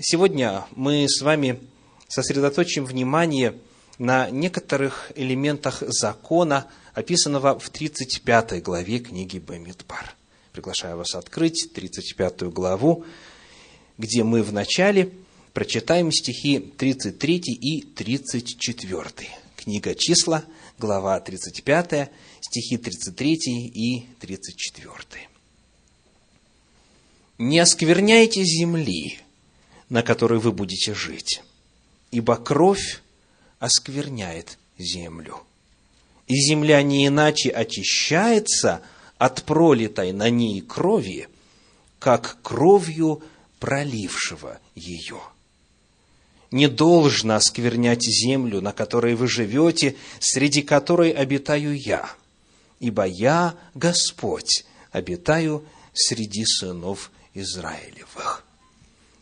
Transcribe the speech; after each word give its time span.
Сегодня 0.01 0.65
мы 0.75 1.07
с 1.09 1.23
вами 1.23 1.61
сосредоточим 2.09 2.85
внимание 2.85 3.57
на 3.99 4.29
некоторых 4.31 5.13
элементах 5.15 5.85
закона, 5.87 6.67
описанного 6.95 7.57
в 7.59 7.71
35 7.71 8.63
главе 8.63 8.99
книги 8.99 9.39
Бамидбар. 9.39 10.15
Приглашаю 10.53 10.97
вас 10.97 11.15
открыть 11.15 11.71
35 11.75 12.45
главу, 12.45 13.05
где 13.99 14.25
мы 14.25 14.43
вначале 14.43 15.13
прочитаем 15.53 16.11
стихи 16.11 16.59
33 16.59 17.37
и 17.37 17.83
34. 17.83 19.11
Книга 19.57 19.95
числа, 19.95 20.45
глава 20.79 21.21
35, 21.21 22.11
стихи 22.43 22.77
33 22.77 23.35
и 23.69 24.07
34. 24.21 25.29
«Не 27.39 27.59
оскверняйте 27.61 28.45
земли, 28.45 29.19
на 29.89 30.03
которой 30.03 30.39
вы 30.39 30.53
будете 30.53 30.93
жить, 30.93 31.43
ибо 32.11 32.37
кровь 32.37 33.01
оскверняет 33.59 34.59
землю. 34.77 35.41
И 36.27 36.35
земля 36.35 36.83
не 36.83 37.07
иначе 37.07 37.51
очищается 37.51 38.83
от 39.19 39.45
пролитой 39.45 40.13
на 40.13 40.29
ней 40.29 40.61
крови, 40.61 41.29
как 41.99 42.39
кровью 42.43 43.23
пролившего 43.61 44.59
ее. 44.75 45.21
Не 46.51 46.69
должно 46.69 47.37
осквернять 47.37 48.03
землю, 48.03 48.61
на 48.61 48.73
которой 48.73 49.15
вы 49.15 49.29
живете, 49.29 49.97
среди 50.19 50.63
которой 50.63 51.13
обитаю 51.13 51.79
я– 51.79 52.13
ибо 52.83 53.07
я, 53.07 53.55
Господь, 53.75 54.65
обитаю 54.91 55.65
среди 55.95 56.45
сынов 56.45 57.13
Израилевых. 57.33 58.45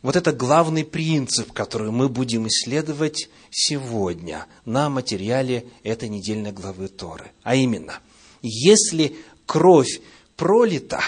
Вот 0.01 0.17
это 0.17 0.33
главный 0.33 0.83
принцип, 0.83 1.53
который 1.53 1.91
мы 1.91 2.09
будем 2.09 2.49
исследовать 2.49 3.29
сегодня 3.51 4.47
на 4.65 4.89
материале 4.89 5.67
этой 5.83 6.09
недельной 6.09 6.53
главы 6.53 6.89
Торы. 6.89 7.33
А 7.43 7.55
именно, 7.55 8.01
если 8.41 9.15
кровь 9.45 10.01
пролита, 10.37 11.03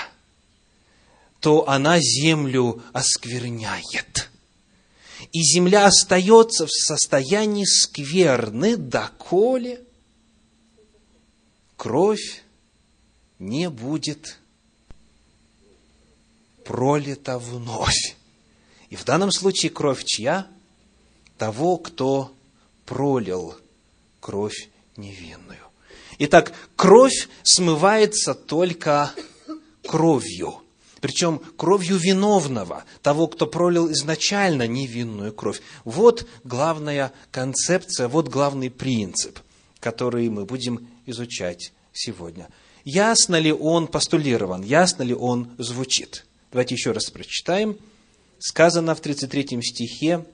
то 1.40 1.66
она 1.70 1.98
землю 2.00 2.82
оскверняет. 2.92 4.28
И 5.32 5.40
земля 5.40 5.86
остается 5.86 6.66
в 6.66 6.70
состоянии 6.70 7.64
скверны, 7.64 8.76
доколе 8.76 9.80
кровь 11.82 12.44
не 13.40 13.68
будет 13.68 14.38
пролита 16.64 17.40
вновь. 17.40 18.14
И 18.88 18.94
в 18.94 19.04
данном 19.04 19.32
случае 19.32 19.70
кровь 19.70 20.04
чья? 20.04 20.46
Того, 21.38 21.78
кто 21.78 22.32
пролил 22.86 23.56
кровь 24.20 24.68
невинную. 24.96 25.58
Итак, 26.20 26.52
кровь 26.76 27.28
смывается 27.42 28.34
только 28.34 29.12
кровью. 29.84 30.62
Причем 31.00 31.40
кровью 31.56 31.96
виновного, 31.96 32.84
того, 33.02 33.26
кто 33.26 33.48
пролил 33.48 33.90
изначально 33.90 34.68
невинную 34.68 35.32
кровь. 35.32 35.60
Вот 35.84 36.28
главная 36.44 37.12
концепция, 37.32 38.06
вот 38.06 38.28
главный 38.28 38.70
принцип, 38.70 39.40
который 39.80 40.28
мы 40.28 40.44
будем 40.44 40.86
изучать 41.06 41.72
сегодня. 41.92 42.48
Ясно 42.84 43.38
ли 43.38 43.52
он 43.52 43.86
постулирован, 43.86 44.62
ясно 44.62 45.02
ли 45.02 45.14
он 45.14 45.50
звучит? 45.58 46.26
Давайте 46.50 46.74
еще 46.74 46.92
раз 46.92 47.10
прочитаем. 47.10 47.78
Сказано 48.38 48.94
в 48.94 49.00
33 49.00 49.62
стихе, 49.62 50.26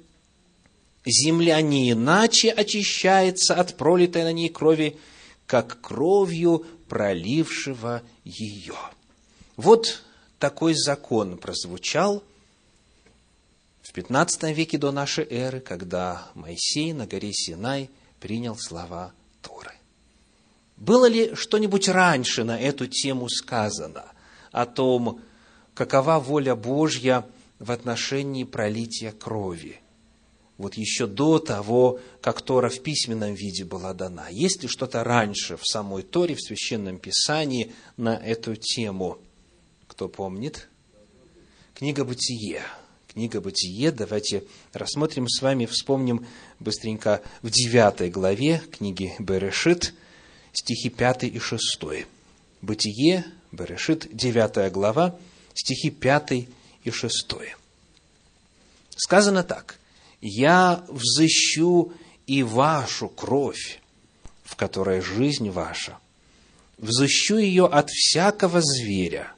«Земля 1.07 1.61
не 1.61 1.91
иначе 1.93 2.51
очищается 2.51 3.55
от 3.55 3.77
пролитой 3.77 4.25
на 4.25 4.33
ней 4.33 4.49
крови, 4.49 4.97
как 5.47 5.81
кровью 5.81 6.67
пролившего 6.89 8.03
ее». 8.25 8.75
Вот 9.57 10.03
такой 10.39 10.75
закон 10.75 11.37
прозвучал 11.37 12.23
в 13.83 13.93
15 13.93 14.55
веке 14.55 14.79
до 14.79 14.93
нашей 14.93 15.27
эры, 15.29 15.61
когда 15.61 16.29
Моисей 16.35 16.93
на 16.93 17.07
горе 17.07 17.33
Синай 17.33 17.91
принял 18.21 18.57
слова. 18.57 19.13
Было 20.79 21.07
ли 21.07 21.35
что-нибудь 21.35 21.89
раньше 21.89 22.45
на 22.45 22.59
эту 22.59 22.87
тему 22.87 23.29
сказано 23.29 24.05
о 24.53 24.65
том, 24.65 25.21
какова 25.75 26.21
воля 26.21 26.55
Божья 26.55 27.27
в 27.59 27.73
отношении 27.73 28.45
пролития 28.45 29.13
крови? 29.13 29.81
Вот 30.57 30.75
еще 30.75 31.07
до 31.07 31.39
того, 31.39 32.01
как 32.21 32.43
Тора 32.43 32.69
в 32.69 32.81
письменном 32.81 33.35
виде 33.35 33.65
была 33.65 33.93
дана. 33.93 34.29
Есть 34.29 34.63
ли 34.63 34.69
что-то 34.69 35.05
раньше 35.05 35.57
в 35.57 35.67
самой 35.67 36.03
Торе, 36.03 36.35
в 36.35 36.41
Священном 36.41 36.99
Писании 36.99 37.73
на 37.97 38.17
эту 38.17 38.57
тему? 38.57 39.19
Кто 39.87 40.09
помнит? 40.09 40.69
Книга 41.75 42.05
Бытие. 42.05 42.63
Книга 43.13 43.41
Бытие. 43.41 43.93
Давайте 43.93 44.45
рассмотрим 44.73 45.29
с 45.29 45.43
вами, 45.43 45.67
вспомним 45.67 46.27
быстренько 46.59 47.23
в 47.43 47.51
девятой 47.51 48.11
главе 48.11 48.63
книги 48.71 49.15
Берешит– 49.19 49.93
стихи 50.53 50.91
5 50.91 51.25
и 51.25 51.39
6. 51.39 51.61
Бытие, 52.63 53.25
Берешит, 53.53 54.09
9 54.15 54.73
глава, 54.73 55.17
стихи 55.55 55.91
5 55.91 56.49
и 56.85 56.91
6. 56.91 57.35
Сказано 58.97 59.43
так. 59.43 59.79
«Я 60.21 60.85
взыщу 60.89 61.93
и 62.27 62.43
вашу 62.43 63.09
кровь, 63.09 63.81
в 64.43 64.57
которой 64.57 65.01
жизнь 65.01 65.51
ваша, 65.51 65.99
взыщу 66.77 67.37
ее 67.37 67.67
от 67.67 67.91
всякого 67.91 68.61
зверя, 68.61 69.33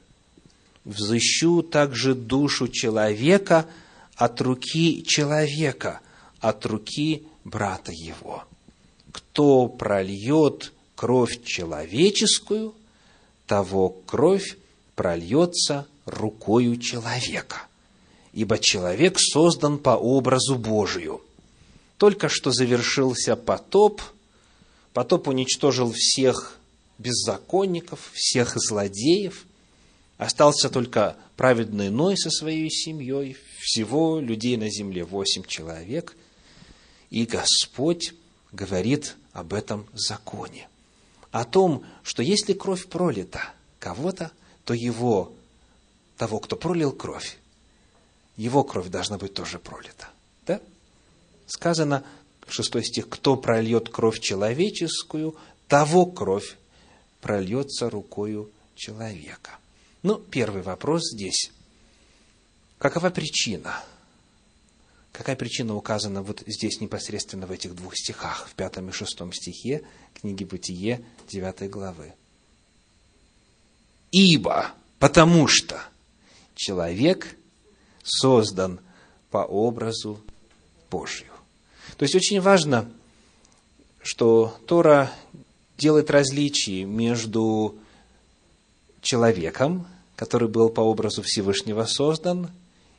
взыщу 0.83 1.61
также 1.61 2.15
душу 2.15 2.67
человека 2.67 3.67
от 4.15 4.41
руки 4.41 5.03
человека, 5.03 6.01
от 6.39 6.65
руки 6.65 7.27
брата 7.43 7.91
его. 7.91 8.43
Кто 9.11 9.67
прольет 9.67 10.73
кровь 11.01 11.43
человеческую, 11.43 12.75
того 13.47 13.89
кровь 14.05 14.55
прольется 14.93 15.87
рукою 16.05 16.77
человека. 16.77 17.65
Ибо 18.33 18.59
человек 18.59 19.17
создан 19.19 19.79
по 19.79 19.97
образу 19.97 20.59
Божию. 20.59 21.23
Только 21.97 22.29
что 22.29 22.51
завершился 22.51 23.35
потоп, 23.35 24.03
потоп 24.93 25.27
уничтожил 25.27 25.91
всех 25.91 26.59
беззаконников, 26.99 28.11
всех 28.13 28.53
злодеев, 28.57 29.47
остался 30.19 30.69
только 30.69 31.17
праведный 31.35 31.89
Ной 31.89 32.15
со 32.15 32.29
своей 32.29 32.69
семьей, 32.69 33.37
всего 33.59 34.19
людей 34.19 34.55
на 34.55 34.69
земле 34.69 35.03
восемь 35.03 35.45
человек, 35.47 36.15
и 37.09 37.25
Господь 37.25 38.13
говорит 38.51 39.15
об 39.33 39.53
этом 39.53 39.87
законе 39.93 40.67
о 41.31 41.45
том, 41.45 41.85
что 42.03 42.21
если 42.23 42.53
кровь 42.53 42.87
пролита 42.87 43.41
кого-то, 43.79 44.31
то 44.65 44.73
его, 44.73 45.33
того, 46.17 46.39
кто 46.39 46.55
пролил 46.55 46.91
кровь, 46.91 47.37
его 48.37 48.63
кровь 48.63 48.89
должна 48.89 49.17
быть 49.17 49.33
тоже 49.33 49.59
пролита. 49.59 50.09
Да? 50.45 50.61
Сказано, 51.47 52.03
шестой 52.47 52.83
стих, 52.83 53.09
кто 53.09 53.37
прольет 53.37 53.89
кровь 53.89 54.19
человеческую, 54.19 55.35
того 55.67 56.05
кровь 56.05 56.57
прольется 57.21 57.89
рукою 57.89 58.49
человека. 58.75 59.57
Ну, 60.03 60.15
первый 60.15 60.61
вопрос 60.63 61.11
здесь. 61.11 61.51
Какова 62.77 63.09
причина? 63.09 63.83
Какая 65.11 65.35
причина 65.35 65.75
указана 65.75 66.23
вот 66.23 66.43
здесь 66.47 66.79
непосредственно 66.79 67.45
в 67.45 67.51
этих 67.51 67.75
двух 67.75 67.95
стихах, 67.95 68.47
в 68.47 68.55
пятом 68.55 68.89
и 68.89 68.91
шестом 68.91 69.33
стихе 69.33 69.83
книги 70.13 70.43
Бытие, 70.43 71.03
девятой 71.27 71.67
главы? 71.67 72.13
ибо, 74.11 74.71
потому 74.99 75.47
что 75.47 75.81
человек 76.55 77.35
создан 78.03 78.79
по 79.29 79.39
образу 79.39 80.19
Божию. 80.89 81.31
То 81.97 82.03
есть 82.03 82.15
очень 82.15 82.41
важно, 82.41 82.91
что 84.01 84.57
Тора 84.67 85.11
делает 85.77 86.11
различие 86.11 86.83
между 86.83 87.75
человеком, 89.01 89.87
который 90.15 90.49
был 90.49 90.69
по 90.69 90.81
образу 90.81 91.21
Всевышнего 91.23 91.85
создан, 91.85 92.51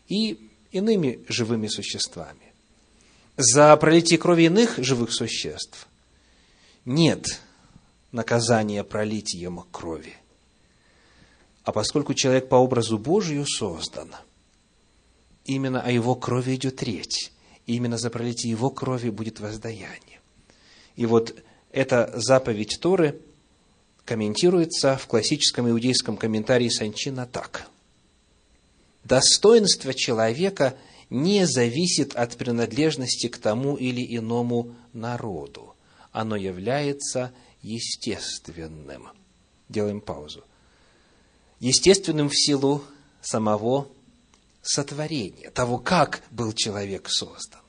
и 0.09 0.51
иными 0.73 1.25
живыми 1.29 1.69
существами. 1.69 2.53
За 3.37 3.77
пролитие 3.77 4.19
крови 4.19 4.47
иных 4.47 4.79
живых 4.79 5.13
существ 5.13 5.87
нет 6.85 7.41
наказания 8.11 8.83
пролитием 8.85 9.65
крови. 9.71 10.17
А 11.65 11.73
поскольку 11.73 12.15
человек 12.15 12.49
по 12.49 12.57
образу 12.57 12.99
Божию 12.99 13.47
создан, 13.47 14.15
именно 15.45 15.81
о 15.81 15.91
его 15.91 16.15
крови 16.15 16.57
идет 16.57 16.83
речь. 16.83 17.31
И 17.67 17.77
именно 17.77 17.97
за 17.97 18.11
пролитие 18.11 18.51
его 18.51 18.71
крови 18.71 19.11
будет 19.11 19.39
воздаяние. 19.39 20.21
И 20.97 21.07
вот 21.07 21.35
эта 21.71 22.13
заповедь 22.17 22.79
Торы 22.81 23.21
комментируется 24.05 24.97
в 24.97 25.07
классическом 25.07 25.71
иудейском 25.71 26.17
комментарии 26.17 26.69
Санчина 26.69 27.25
так. 27.25 27.69
Достоинство 29.05 29.95
человека 29.95 30.77
не 31.11 31.47
зависит 31.47 32.15
от 32.15 32.37
принадлежности 32.37 33.29
к 33.29 33.39
тому 33.39 33.77
или 33.77 34.17
иному 34.17 34.75
народу. 34.93 35.75
Оно 36.13 36.37
является 36.37 37.33
естественным. 37.63 39.09
Делаем 39.69 40.01
паузу. 40.01 40.45
Естественным 41.61 42.29
в 42.29 42.37
силу 42.37 42.83
самого 43.21 43.89
сотворения, 44.63 45.51
того, 45.51 45.79
как 45.79 46.23
был 46.31 46.53
человек 46.53 47.09
создан. 47.09 47.61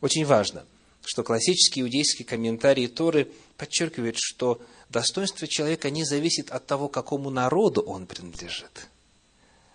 Очень 0.00 0.24
важно, 0.24 0.64
что 1.04 1.22
классические 1.22 1.84
иудейские 1.84 2.26
комментарии 2.26 2.86
Торы 2.86 3.30
подчеркивают, 3.56 4.16
что 4.18 4.60
достоинство 4.88 5.46
человека 5.46 5.90
не 5.90 6.04
зависит 6.04 6.50
от 6.50 6.66
того, 6.66 6.88
какому 6.88 7.30
народу 7.30 7.82
он 7.82 8.06
принадлежит. 8.06 8.88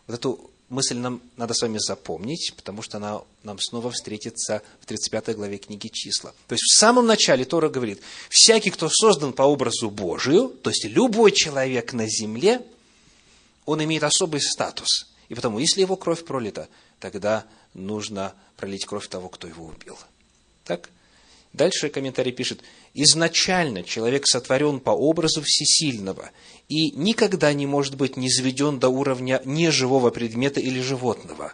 Вот 0.08 0.16
эту 0.16 0.52
мысль 0.70 0.98
нам 0.98 1.22
надо 1.36 1.54
с 1.54 1.62
вами 1.62 1.78
запомнить, 1.78 2.54
потому 2.56 2.82
что 2.82 2.98
она 2.98 3.22
нам 3.44 3.60
снова 3.60 3.92
встретится 3.92 4.62
в 4.80 4.86
35 4.86 5.36
главе 5.36 5.58
книги 5.58 5.88
«Числа». 5.88 6.34
То 6.48 6.54
есть, 6.54 6.64
в 6.64 6.80
самом 6.80 7.06
начале 7.06 7.46
Тора 7.46 7.70
говорит, 7.70 8.02
всякий, 8.30 8.70
кто 8.70 8.90
создан 8.90 9.34
по 9.34 9.44
образу 9.44 9.90
Божию, 9.90 10.50
то 10.50 10.70
есть, 10.70 10.86
любой 10.86 11.32
человек 11.32 11.94
на 11.94 12.08
земле, 12.08 12.62
он 13.66 13.84
имеет 13.84 14.04
особый 14.04 14.42
статус. 14.42 15.08
И 15.30 15.36
потому, 15.36 15.60
если 15.60 15.82
его 15.82 15.96
кровь 15.96 16.24
пролита, 16.24 16.68
тогда 17.00 17.46
нужно 17.74 18.34
пролить 18.56 18.86
кровь 18.86 19.08
того, 19.08 19.30
кто 19.30 19.48
его 19.48 19.66
убил. 19.66 19.98
Так? 20.64 20.90
Дальше 21.54 21.90
комментарий 21.90 22.32
пишет, 22.32 22.62
изначально 22.98 23.84
человек 23.84 24.28
сотворен 24.28 24.80
по 24.80 24.90
образу 24.90 25.42
всесильного 25.46 26.32
и 26.68 26.92
никогда 26.92 27.54
не 27.54 27.66
может 27.66 27.96
быть 27.96 28.18
низведен 28.18 28.80
до 28.80 28.90
уровня 28.90 29.42
неживого 29.46 30.10
предмета 30.10 30.60
или 30.60 30.82
животного. 30.82 31.54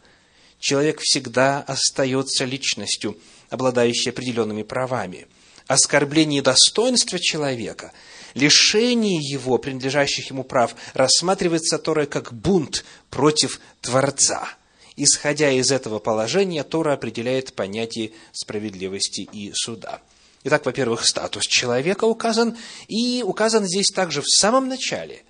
Человек 0.60 1.00
всегда 1.02 1.62
остается 1.62 2.46
личностью, 2.46 3.18
обладающей 3.50 4.12
определенными 4.12 4.64
правами. 4.64 5.28
Оскорбление 5.68 6.42
достоинства 6.42 7.20
человека, 7.20 7.92
лишение 8.34 9.20
его 9.22 9.58
принадлежащих 9.58 10.30
ему 10.30 10.44
прав 10.44 10.76
рассматривается 10.94 11.78
Торой 11.78 12.08
как 12.08 12.34
бунт 12.34 12.86
против 13.10 13.60
Творца– 13.82 14.50
Исходя 14.96 15.50
из 15.52 15.72
этого 15.72 16.00
положения, 16.00 16.64
Тора 16.64 16.94
определяет 16.94 17.54
понятие 17.54 18.12
справедливости 18.32 19.28
и 19.32 19.52
суда. 19.56 20.02
Итак, 20.46 20.66
во-первых, 20.66 21.06
статус 21.06 21.46
человека 21.46 22.04
указан, 22.04 22.58
и 22.88 23.24
указан 23.24 23.64
здесь 23.64 23.88
также 23.88 24.22
в 24.22 24.28
самом 24.28 24.68
начале, 24.68 25.24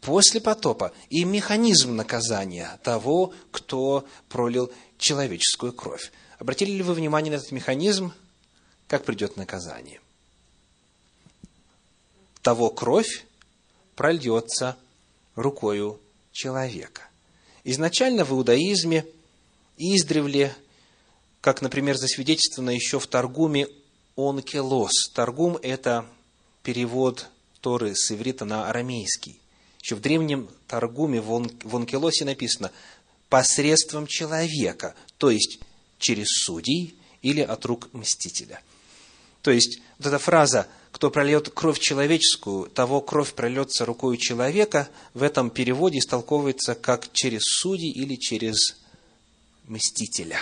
после 0.00 0.40
потопа, 0.40 0.92
и 1.10 1.24
механизм 1.24 1.94
наказания 1.94 2.78
того, 2.82 3.34
кто 3.50 4.06
пролил 4.28 4.72
человеческую 4.96 5.72
кровь. 5.74 6.12
Обратили 6.38 6.70
ли 6.70 6.82
вы 6.82 6.94
внимание 6.94 7.30
на 7.30 7.36
этот 7.36 7.52
механизм? 7.52 8.12
Как 8.88 9.04
придет 9.04 9.36
наказание? 9.36 10.00
Того 12.40 12.70
кровь 12.70 13.26
прольется 13.96 14.76
рукою 15.34 16.00
человека. 16.32 17.02
Изначально 17.64 18.24
в 18.24 18.32
иудаизме 18.32 19.06
издревле, 19.76 20.54
как, 21.40 21.60
например, 21.60 21.96
засвидетельствовано 21.96 22.70
еще 22.70 22.98
в 22.98 23.06
Таргуме 23.06 23.68
«онкелос». 24.16 25.10
Таргум– 25.12 25.58
это 25.62 26.06
перевод 26.62 27.28
Торы 27.60 27.94
с 27.94 28.10
иврита 28.10 28.44
на 28.44 28.68
арамейский. 28.68 29.38
Еще 29.82 29.94
в 29.94 30.00
древнем 30.00 30.48
Таргуме 30.66 31.20
в 31.20 31.76
онкелосе 31.76 32.24
написано 32.24 32.70
«посредством 33.28 34.06
человека», 34.06 34.94
то 35.18 35.30
есть 35.30 35.58
через 35.98 36.28
судей 36.28 36.94
или 37.22 37.40
от 37.40 37.64
рук 37.64 37.88
мстителя. 37.92 38.60
То 39.42 39.50
есть, 39.50 39.80
вот 39.98 40.06
эта 40.06 40.18
фраза– 40.18 40.66
кто 40.94 41.10
прольет 41.10 41.50
кровь 41.52 41.80
человеческую, 41.80 42.70
того 42.70 43.00
кровь 43.00 43.34
прольется 43.34 43.84
рукой 43.84 44.16
человека, 44.16 44.88
в 45.12 45.24
этом 45.24 45.50
переводе 45.50 45.98
истолковывается 45.98 46.76
как 46.76 47.12
через 47.12 47.42
судей 47.42 47.90
или 47.90 48.14
через 48.14 48.76
мстителя 49.64 50.38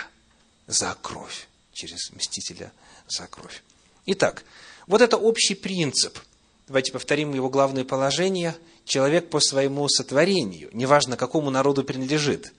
за 0.66 0.94
кровь. 1.00 1.48
Через 1.72 2.12
мстителя 2.12 2.70
за 3.16 3.26
кровь. 3.26 3.62
Итак, 4.06 4.44
вот 4.86 5.00
это 5.00 5.16
общий 5.16 5.54
принцип. 5.54 6.18
Давайте 6.66 6.92
повторим 6.92 7.34
его 7.34 7.50
главное 7.50 7.84
положение. 7.84 8.56
Человек 8.84 9.30
по 9.30 9.40
своему 9.40 9.88
сотворению, 9.88 10.70
неважно 10.72 11.16
какому 11.16 11.50
народу 11.50 11.84
принадлежит, 11.84 12.52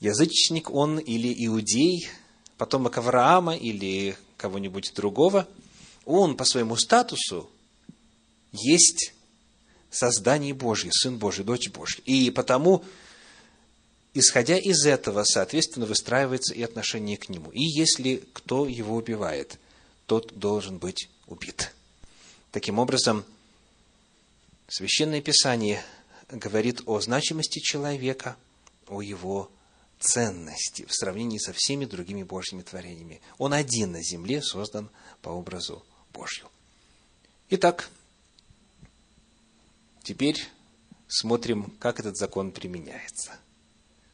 язычник 0.00 0.70
он 0.70 0.98
или 0.98 1.32
иудей, 1.46 2.08
потомок 2.58 2.98
Авраама 2.98 3.56
или 3.56 4.16
кого-нибудь 4.36 4.92
другого– 4.94 5.46
он 6.04 6.36
по 6.36 6.44
своему 6.44 6.76
статусу 6.76 7.48
есть 8.52 9.14
создание 9.90 10.54
Божье, 10.54 10.90
Сын 10.92 11.16
Божий, 11.18 11.44
Дочь 11.44 11.70
Божья. 11.70 12.02
И 12.04 12.30
потому, 12.30 12.84
исходя 14.14 14.56
из 14.56 14.84
этого, 14.86 15.24
соответственно, 15.24 15.86
выстраивается 15.86 16.54
и 16.54 16.62
отношение 16.62 17.16
к 17.16 17.28
Нему. 17.28 17.50
И 17.50 17.62
если 17.62 18.22
кто 18.32 18.66
его 18.66 18.96
убивает, 18.96 19.58
тот 20.06 20.38
должен 20.38 20.78
быть 20.78 21.08
убит. 21.26 21.72
Таким 22.50 22.78
образом, 22.78 23.24
Священное 24.68 25.20
Писание 25.20 25.84
говорит 26.30 26.82
о 26.86 27.00
значимости 27.00 27.58
человека, 27.58 28.36
о 28.86 29.02
его 29.02 29.50
ценности 30.00 30.84
в 30.86 30.94
сравнении 30.94 31.38
со 31.38 31.52
всеми 31.52 31.84
другими 31.84 32.22
Божьими 32.22 32.62
творениями. 32.62 33.20
Он 33.38 33.52
один 33.52 33.92
на 33.92 34.02
земле 34.02 34.42
создан 34.42 34.90
по 35.20 35.28
образу 35.28 35.84
Божью. 36.12 36.48
Итак, 37.50 37.90
теперь 40.02 40.42
смотрим, 41.06 41.70
как 41.78 42.00
этот 42.00 42.16
закон 42.16 42.50
применяется. 42.50 43.32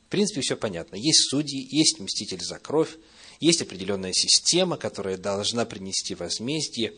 В 0.08 0.10
принципе, 0.10 0.40
все 0.40 0.56
понятно. 0.56 0.96
Есть 0.96 1.28
судьи, 1.28 1.68
есть 1.70 2.00
мститель 2.00 2.40
за 2.40 2.58
кровь, 2.58 2.96
есть 3.40 3.60
определенная 3.60 4.14
система, 4.14 4.78
которая 4.78 5.18
должна 5.18 5.66
принести 5.66 6.14
возмездие, 6.14 6.94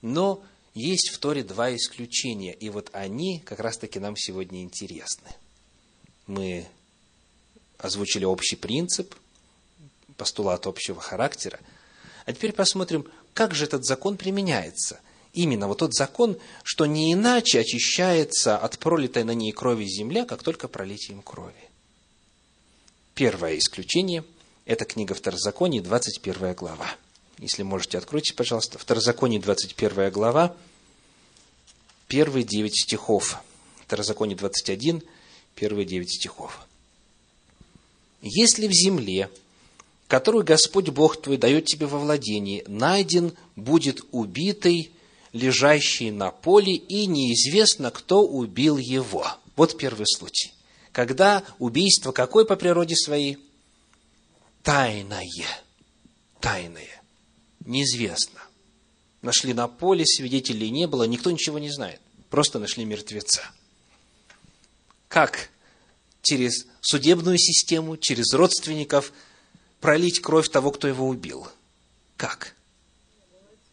но 0.00 0.42
есть 0.72 1.10
в 1.10 1.18
Торе 1.18 1.44
два 1.44 1.76
исключения, 1.76 2.54
и 2.54 2.70
вот 2.70 2.88
они 2.94 3.40
как 3.40 3.60
раз-таки 3.60 3.98
нам 3.98 4.16
сегодня 4.16 4.62
интересны. 4.62 5.28
Мы 6.26 6.66
озвучили 7.76 8.24
общий 8.24 8.56
принцип, 8.56 9.14
постулат 10.16 10.66
общего 10.66 10.98
характера, 10.98 11.60
а 12.24 12.32
теперь 12.32 12.52
посмотрим, 12.52 13.06
как 13.34 13.54
же 13.54 13.64
этот 13.64 13.84
закон 13.84 14.16
применяется? 14.16 15.00
Именно 15.34 15.68
вот 15.68 15.80
тот 15.80 15.92
закон, 15.92 16.38
что 16.62 16.86
не 16.86 17.12
иначе 17.12 17.60
очищается 17.60 18.56
от 18.56 18.78
пролитой 18.78 19.24
на 19.24 19.34
ней 19.34 19.52
крови 19.52 19.84
земля, 19.84 20.24
как 20.24 20.42
только 20.42 20.68
пролитием 20.68 21.20
крови. 21.20 21.69
Первое 23.20 23.58
исключение– 23.58 24.24
это 24.64 24.86
книга 24.86 25.12
Второзакония, 25.12 25.82
21 25.82 26.54
глава. 26.54 26.86
Если 27.36 27.62
можете, 27.62 27.98
откройте, 27.98 28.32
пожалуйста, 28.32 28.78
Второзаконие, 28.78 29.38
21 29.38 30.10
глава, 30.10 30.56
первые 32.08 32.44
9 32.44 32.74
стихов. 32.74 33.36
Второзаконие 33.84 34.38
21, 34.38 35.02
первые 35.54 35.84
9 35.84 36.10
стихов. 36.10 36.66
«Если 38.22 38.66
в 38.66 38.72
земле 38.72 39.28
которую 40.08 40.42
Господь 40.42 40.88
Бог 40.88 41.20
твой 41.20 41.36
дает 41.36 41.66
тебе 41.66 41.84
во 41.84 41.98
владение, 41.98 42.64
найден 42.66 43.34
будет 43.54 44.00
убитый 44.12 44.92
лежащий 45.34 46.10
на 46.10 46.30
поле, 46.30 46.72
и 46.72 47.06
неизвестно, 47.06 47.90
кто 47.90 48.22
убил 48.22 48.78
его. 48.78 49.26
Вот 49.56 49.76
первый 49.76 50.06
случай. 50.06 50.54
Когда 50.92 51.44
убийство 51.58 52.12
какое 52.12 52.44
по 52.44 52.56
природе 52.56 52.96
своей? 52.96 53.38
Тайное. 54.62 55.26
Тайное. 56.40 57.02
Неизвестно. 57.64 58.40
Нашли 59.22 59.52
на 59.52 59.68
поле, 59.68 60.04
свидетелей 60.06 60.70
не 60.70 60.86
было, 60.86 61.04
никто 61.04 61.30
ничего 61.30 61.58
не 61.58 61.70
знает. 61.70 62.00
Просто 62.30 62.58
нашли 62.58 62.84
мертвеца. 62.84 63.42
Как 65.08 65.50
через 66.22 66.66
судебную 66.80 67.38
систему, 67.38 67.96
через 67.96 68.32
родственников 68.32 69.12
пролить 69.80 70.20
кровь 70.20 70.48
того, 70.48 70.70
кто 70.70 70.88
его 70.88 71.06
убил? 71.06 71.46
Как? 72.16 72.54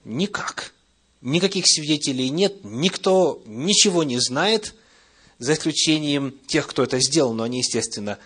Никак. 0.03 0.73
Никаких 1.21 1.65
свидетелей 1.67 2.29
нет, 2.29 2.63
никто 2.63 3.41
ничего 3.45 4.03
не 4.03 4.19
знает, 4.19 4.75
за 5.39 5.53
исключением 5.53 6.37
тех, 6.47 6.67
кто 6.67 6.83
это 6.83 6.99
сделал, 6.99 7.33
но 7.33 7.43
они, 7.43 7.59
естественно, 7.59 8.19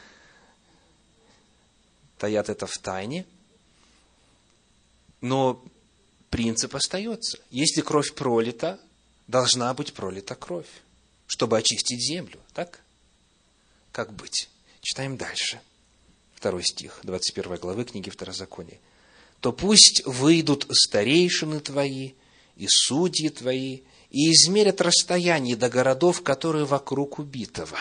таят 2.18 2.50
это 2.50 2.68
в 2.68 2.78
тайне. 2.78 3.26
Но 5.20 5.64
принцип 6.30 6.76
остается. 6.76 7.40
Если 7.50 7.82
кровь 7.82 8.14
пролита, 8.14 8.80
должна 9.28 9.74
быть 9.74 9.94
пролита 9.94 10.36
кровь, 10.36 10.70
чтобы 11.28 11.58
очистить 11.58 12.02
землю. 12.02 12.40
Так? 12.54 12.82
Как 13.92 14.14
быть? 14.14 14.50
Читаем 14.82 15.18
дальше. 15.18 15.62
Второй 16.36 16.64
стих, 16.64 17.00
21 17.04 17.58
главы 17.58 17.86
книги 17.86 18.10
Второзакония. 18.10 18.80
«То 19.42 19.52
пусть 19.52 20.04
выйдут 20.06 20.66
старейшины 20.72 21.60
твои 21.60 22.14
и 22.56 22.68
судьи 22.68 23.30
твои, 23.30 23.82
и 24.12 24.32
измерят 24.32 24.82
расстояние 24.82 25.56
до 25.56 25.70
городов, 25.70 26.22
которые 26.22 26.66
вокруг 26.66 27.18
убитого. 27.20 27.78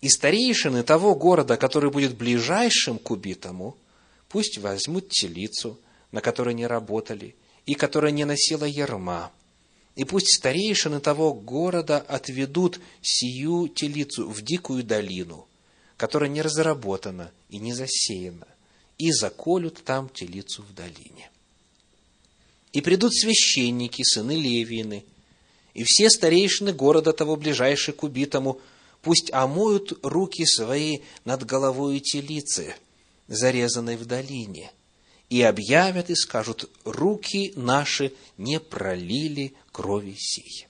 И 0.00 0.08
старейшины 0.08 0.84
того 0.84 1.14
города, 1.14 1.56
который 1.56 1.90
будет 1.90 2.16
ближайшим 2.16 2.98
к 2.98 3.10
убитому, 3.10 3.76
пусть 4.28 4.58
возьмут 4.58 5.08
телицу, 5.08 5.78
на 6.12 6.20
которой 6.20 6.54
не 6.54 6.66
работали, 6.66 7.34
и 7.66 7.74
которая 7.74 8.12
не 8.12 8.24
носила 8.24 8.64
ерма, 8.64 9.32
и 9.96 10.04
пусть 10.04 10.38
старейшины 10.38 11.00
того 11.00 11.34
города 11.34 11.98
отведут 11.98 12.80
сию 13.02 13.68
телицу 13.68 14.28
в 14.28 14.42
дикую 14.42 14.84
долину, 14.84 15.48
которая 15.96 16.30
не 16.30 16.40
разработана 16.40 17.32
и 17.48 17.58
не 17.58 17.72
засеяна, 17.72 18.46
и 18.96 19.10
заколют 19.10 19.82
там 19.84 20.08
телицу 20.08 20.62
в 20.62 20.72
долине. 20.72 21.30
И 22.78 22.80
придут 22.80 23.12
священники, 23.12 24.04
сыны 24.04 24.36
Левиины, 24.36 25.04
и 25.74 25.82
все 25.82 26.08
старейшины 26.08 26.72
города 26.72 27.12
того, 27.12 27.34
ближайшие 27.34 27.92
к 27.92 28.04
убитому, 28.04 28.60
пусть 29.02 29.32
омоют 29.32 29.98
руки 30.04 30.46
свои 30.46 31.00
над 31.24 31.44
головой 31.44 31.98
телицы, 31.98 32.76
зарезанной 33.26 33.96
в 33.96 34.06
долине, 34.06 34.70
и 35.28 35.42
объявят 35.42 36.08
и 36.08 36.14
скажут, 36.14 36.70
руки 36.84 37.52
наши 37.56 38.12
не 38.36 38.60
пролили 38.60 39.54
крови 39.72 40.14
сей, 40.16 40.68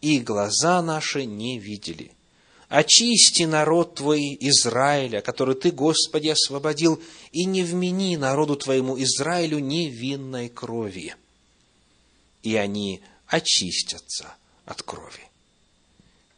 и 0.00 0.20
глаза 0.20 0.80
наши 0.80 1.26
не 1.26 1.58
видели. 1.58 2.12
Очисти 2.70 3.42
народ 3.42 3.96
твой 3.96 4.34
Израиля, 4.40 5.20
который 5.20 5.56
ты, 5.56 5.72
Господи, 5.72 6.28
освободил, 6.28 7.02
и 7.32 7.44
не 7.44 7.64
вмени 7.64 8.16
народу 8.16 8.56
твоему 8.56 8.98
Израилю 8.98 9.58
невинной 9.58 10.48
крови. 10.48 11.14
И 12.44 12.54
они 12.56 13.00
очистятся 13.26 14.36
от 14.66 14.82
крови. 14.82 15.28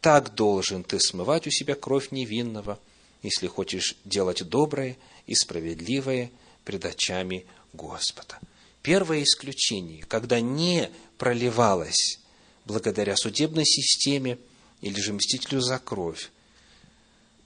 Так 0.00 0.34
должен 0.34 0.84
ты 0.84 1.00
смывать 1.00 1.46
у 1.48 1.50
себя 1.50 1.74
кровь 1.74 2.12
невинного, 2.12 2.78
если 3.22 3.48
хочешь 3.48 3.96
делать 4.04 4.48
доброе 4.48 4.96
и 5.26 5.34
справедливое 5.34 6.30
пред 6.64 6.84
очами 6.84 7.44
Господа. 7.72 8.38
Первое 8.82 9.24
исключение, 9.24 10.04
когда 10.04 10.38
не 10.40 10.90
проливалось 11.18 12.20
благодаря 12.66 13.16
судебной 13.16 13.64
системе 13.64 14.38
или 14.80 15.00
же 15.00 15.12
мстителю 15.12 15.60
за 15.60 15.80
кровь, 15.80 16.30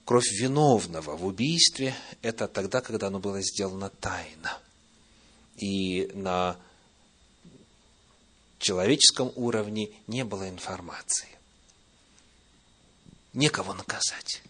кровь 0.05 0.31
виновного 0.39 1.17
в 1.17 1.25
убийстве, 1.25 1.95
это 2.21 2.47
тогда, 2.47 2.81
когда 2.81 3.07
оно 3.07 3.17
было 3.17 3.41
сделано 3.41 3.89
тайно. 3.89 4.59
И 5.57 6.11
на 6.13 6.57
человеческом 8.61 9.31
уровне 9.35 9.89
не 10.07 10.23
было 10.23 10.47
информации. 10.47 11.27
Некого 13.33 13.73
наказать. 13.73 14.41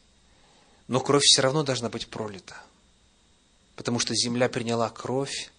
Но 0.88 1.00
кровь 1.00 1.24
все 1.24 1.42
равно 1.42 1.64
должна 1.64 1.90
быть 1.90 2.08
пролита. 2.08 2.56
Потому 3.76 4.00
что 4.00 4.14
земля 4.14 4.50
приняла 4.50 4.90
кровь, 4.90 5.52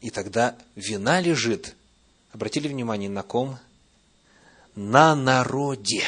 и 0.00 0.10
тогда 0.10 0.56
вина 0.76 1.20
лежит, 1.20 1.74
обратили 2.32 2.68
внимание, 2.68 3.08
на 3.08 3.22
ком? 3.22 3.58
На 4.74 5.14
народе. 5.14 6.04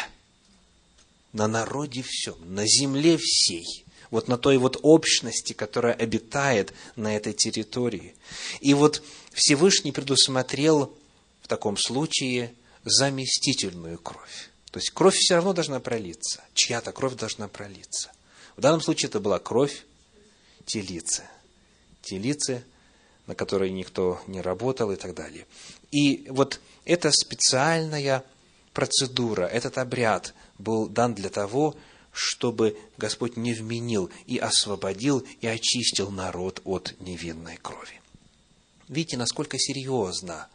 На 1.33 1.49
народе 1.49 2.05
все, 2.07 2.37
на 2.45 2.67
земле 2.67 3.17
всей. 3.19 3.85
Вот 4.11 4.29
на 4.29 4.37
той 4.37 4.59
вот 4.59 4.79
общности, 4.83 5.55
которая 5.55 5.95
обитает 5.95 6.75
на 6.97 7.17
этой 7.17 7.33
территории. 7.33 8.15
И 8.61 8.75
вот 8.75 9.03
Всевышний 9.33 9.93
предусмотрел 9.93 10.95
в 11.43 11.49
таком 11.49 11.77
случае 11.77 12.55
заместительную 12.85 13.99
кровь. 13.99 14.51
То 14.71 14.79
есть 14.79 14.91
кровь 14.91 15.17
все 15.17 15.35
равно 15.35 15.53
должна 15.53 15.81
пролиться. 15.81 16.43
Чья-то 16.55 16.93
кровь 16.93 17.15
должна 17.15 17.49
пролиться. 17.49 18.11
В 18.57 18.61
данном 18.61 18.81
случае 18.81 19.09
это 19.09 19.21
была 19.21 19.39
кровь 19.39 19.85
телицы. 20.65 21.25
Телицы, 22.03 22.65
на 23.27 23.35
которой 23.35 23.71
никто 23.71 24.21
не 24.27 24.41
работал 24.41 24.91
и 24.91 24.97
так 24.97 25.15
далее. 25.15 25.47
И 25.91 26.27
вот 26.31 26.61
эта 26.85 27.11
специальная 27.13 28.25
процедура, 28.73 29.45
этот 29.45 29.79
обряд 29.79 30.35
был 30.59 30.89
дан 30.89 31.15
для 31.15 31.29
того, 31.29 31.77
чтобы 32.13 32.79
Господь 32.99 33.37
не 33.37 33.55
вменил 33.55 34.11
и 34.27 34.39
освободил 34.39 35.25
и 35.41 35.47
очистил 35.47 36.11
народ 36.11 36.61
от 36.65 36.95
невинной 37.01 37.57
крови. 37.57 38.01
Видите, 38.89 39.17
насколько 39.17 39.59
серьезно 39.59 40.49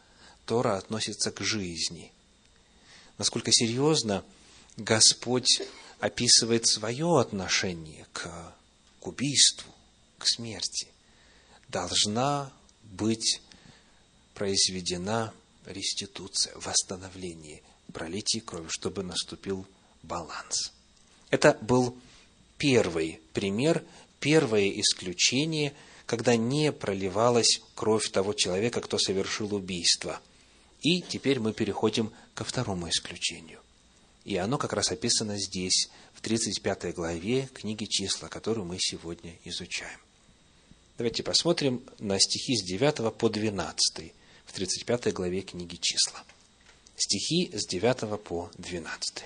Тора 0.48 0.78
относится 0.78 1.30
к 1.30 1.42
жизни. 1.42 2.10
Насколько 3.18 3.52
серьезно 3.52 4.24
Господь 4.78 5.60
описывает 6.00 6.66
свое 6.66 7.20
отношение 7.20 8.06
к, 8.14 8.30
к 9.00 9.06
убийству, 9.06 9.70
к 10.16 10.26
смерти. 10.26 10.88
Должна 11.68 12.50
быть 12.82 13.42
произведена 14.32 15.34
реституция, 15.66 16.54
восстановление, 16.56 17.60
пролитие 17.92 18.40
крови, 18.40 18.68
чтобы 18.70 19.02
наступил 19.02 19.66
баланс. 20.02 20.72
Это 21.28 21.58
был 21.60 21.94
первый 22.56 23.20
пример, 23.34 23.84
первое 24.18 24.70
исключение, 24.80 25.74
когда 26.06 26.36
не 26.36 26.72
проливалась 26.72 27.60
кровь 27.74 28.10
того 28.10 28.32
человека, 28.32 28.80
кто 28.80 28.96
совершил 28.96 29.54
убийство– 29.54 30.22
и 30.82 31.02
теперь 31.02 31.40
мы 31.40 31.52
переходим 31.52 32.12
ко 32.34 32.44
второму 32.44 32.88
исключению. 32.88 33.60
И 34.24 34.36
оно 34.36 34.58
как 34.58 34.72
раз 34.72 34.90
описано 34.90 35.38
здесь, 35.38 35.88
в 36.12 36.20
35 36.20 36.94
главе 36.94 37.48
книги 37.52 37.84
числа, 37.84 38.28
которую 38.28 38.64
мы 38.66 38.78
сегодня 38.78 39.36
изучаем. 39.44 39.98
Давайте 40.98 41.22
посмотрим 41.22 41.82
на 41.98 42.18
стихи 42.18 42.56
с 42.56 42.64
9 42.64 43.14
по 43.16 43.28
12 43.28 44.12
в 44.44 44.52
35 44.52 45.12
главе 45.12 45.42
книги 45.42 45.76
числа. 45.76 46.22
Стихи 46.96 47.50
с 47.56 47.66
9 47.66 48.20
по 48.20 48.50
12. 48.58 49.24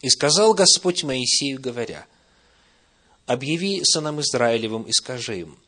«И 0.00 0.08
сказал 0.08 0.54
Господь 0.54 1.02
Моисею, 1.02 1.60
говоря, 1.60 2.06
«Объяви 3.26 3.82
сынам 3.84 4.20
Израилевым 4.20 4.84
и 4.84 4.92
скажи 4.92 5.40
им, 5.40 5.58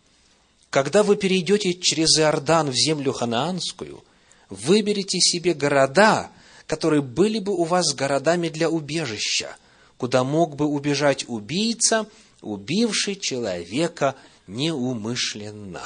когда 0.70 1.02
вы 1.02 1.16
перейдете 1.16 1.74
через 1.74 2.18
Иордан 2.18 2.70
в 2.70 2.74
землю 2.74 3.12
ханаанскую– 3.12 4.04
Выберите 4.48 5.20
себе 5.20 5.54
города, 5.54 6.30
которые 6.66 7.02
были 7.02 7.38
бы 7.38 7.52
у 7.52 7.64
вас 7.64 7.94
городами 7.94 8.48
для 8.48 8.70
убежища, 8.70 9.56
куда 9.96 10.24
мог 10.24 10.56
бы 10.56 10.66
убежать 10.66 11.24
убийца, 11.28 12.08
убивший 12.42 13.16
человека 13.16 14.14
неумышленно. 14.46 15.82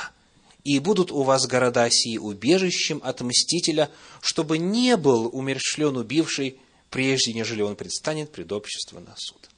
И 0.63 0.79
будут 0.79 1.11
у 1.11 1.23
вас 1.23 1.47
города 1.47 1.89
сии 1.91 2.19
убежищем 2.19 3.01
от 3.03 3.23
мстителя, 3.23 3.91
чтобы 4.21 4.59
не 4.59 4.97
был 4.97 5.31
умершлен 5.33 5.97
убивший, 5.97 6.59
прежде 6.91 7.33
нежели 7.33 7.63
он 7.63 7.77
предстанет 7.77 8.31
пред 8.31 8.53
общество 8.53 9.01
на 9.01 9.15
суд. 9.17 9.49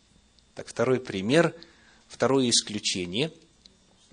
Так, 0.54 0.68
второй 0.68 1.00
пример, 1.00 1.54
второе 2.06 2.50
исключение, 2.50 3.32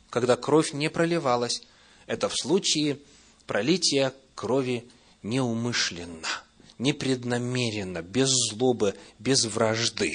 когда 0.09 0.35
кровь 0.35 0.73
не 0.73 0.89
проливалась, 0.89 1.61
это 2.07 2.27
в 2.27 2.35
случае 2.35 2.97
пролития 3.45 4.13
крови 4.39 4.87
неумышленно, 5.21 6.29
непреднамеренно, 6.77 8.01
без 8.01 8.29
злобы, 8.29 8.95
без 9.19 9.43
вражды, 9.43 10.13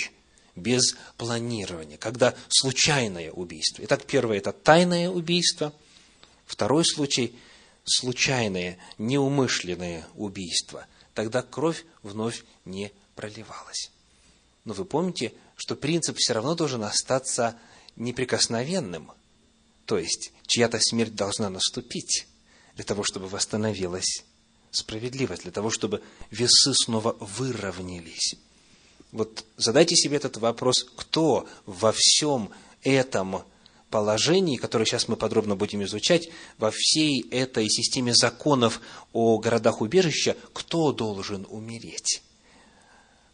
без 0.57 0.97
планирования, 1.19 1.99
когда 1.99 2.35
случайное 2.49 3.31
убийство. 3.31 3.83
Итак, 3.85 4.07
первое– 4.07 4.39
это 4.39 4.53
тайное 4.53 5.11
убийство. 5.11 5.75
Второй 6.47 6.87
случай– 6.87 7.37
случайное, 7.85 8.79
неумышленное 8.97 10.07
убийство. 10.15 10.87
Тогда 11.13 11.43
кровь 11.43 11.85
вновь 12.03 12.45
не 12.65 12.93
проливалась. 13.17 13.91
Но 14.65 14.73
вы 14.73 14.87
помните, 14.87 15.35
что 15.55 15.77
принцип 15.77 16.17
все 16.17 16.33
равно 16.33 16.55
должен 16.55 16.83
остаться 16.83 17.59
неприкосновенным. 17.97 19.13
То 19.85 19.99
есть, 19.99 20.33
чья-то 20.47 20.81
смерть 20.81 21.15
должна 21.15 21.51
наступить 21.51 22.27
для 22.75 22.85
того, 22.85 23.05
чтобы 23.05 23.29
восстановилась 23.29 24.25
справедливость, 24.71 25.43
для 25.43 25.53
того, 25.53 25.71
чтобы 25.71 26.03
весы 26.31 26.75
снова 26.75 27.17
выровнялись. 27.21 28.35
Вот 29.13 29.45
задайте 29.57 29.95
себе 29.95 30.17
этот 30.17 30.39
вопрос, 30.39 30.85
кто 30.97 31.49
во 31.67 31.93
всем 31.93 32.51
этом 32.83 33.45
положении, 33.91 34.57
которое 34.57 34.85
сейчас 34.87 35.07
мы 35.07 35.15
подробно 35.15 35.55
будем 35.55 35.85
изучать, 35.85 36.29
во 36.59 36.73
всей 36.73 37.23
этой 37.31 37.69
системе 37.69 38.13
законов 38.13 38.81
о 39.13 39.39
городах-убежища, 39.39 40.37
кто 40.53 40.91
должен 40.91 41.47
умереть, 41.49 42.23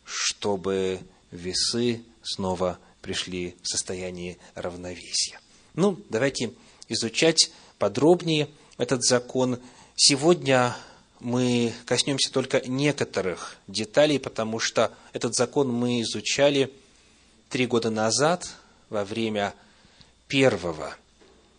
чтобы 0.04 1.00
весы 1.30 2.04
снова 2.22 2.78
пришли 3.00 3.56
в 3.62 3.68
состояние 3.68 4.36
равновесия. 4.54 5.40
Ну, 5.72 5.98
давайте 6.10 6.52
изучать 6.88 7.50
подробнее 7.78 8.50
этот 8.80 9.04
закон. 9.04 9.58
Сегодня 9.94 10.74
мы 11.20 11.74
коснемся 11.84 12.32
только 12.32 12.66
некоторых 12.66 13.56
деталей, 13.68 14.18
потому 14.18 14.58
что 14.58 14.90
этот 15.12 15.34
закон 15.34 15.70
мы 15.70 16.00
изучали 16.00 16.72
три 17.50 17.66
года 17.66 17.90
назад 17.90 18.48
во 18.88 19.04
время 19.04 19.54
первого 20.28 20.96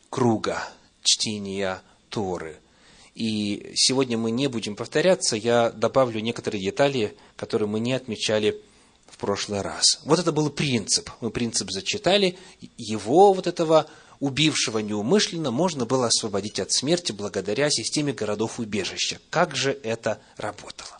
круга 0.09 0.67
чтения 1.03 1.83
Торы. 2.09 2.57
И 3.13 3.71
сегодня 3.75 4.17
мы 4.17 4.31
не 4.31 4.47
будем 4.47 4.75
повторяться, 4.75 5.35
я 5.35 5.69
добавлю 5.69 6.21
некоторые 6.21 6.63
детали, 6.63 7.15
которые 7.35 7.67
мы 7.67 7.79
не 7.79 7.93
отмечали 7.93 8.59
в 9.05 9.17
прошлый 9.17 9.61
раз. 9.61 9.99
Вот 10.05 10.17
это 10.17 10.31
был 10.31 10.49
принцип. 10.49 11.11
Мы 11.19 11.29
принцип 11.29 11.69
зачитали, 11.69 12.39
его 12.77 13.33
вот 13.33 13.45
этого 13.45 13.87
убившего 14.21 14.77
неумышленно 14.79 15.51
можно 15.51 15.85
было 15.85 16.05
освободить 16.05 16.59
от 16.59 16.71
смерти 16.71 17.11
благодаря 17.11 17.69
системе 17.69 18.13
городов-убежища. 18.13 19.19
Как 19.29 19.55
же 19.55 19.77
это 19.83 20.21
работало? 20.37 20.99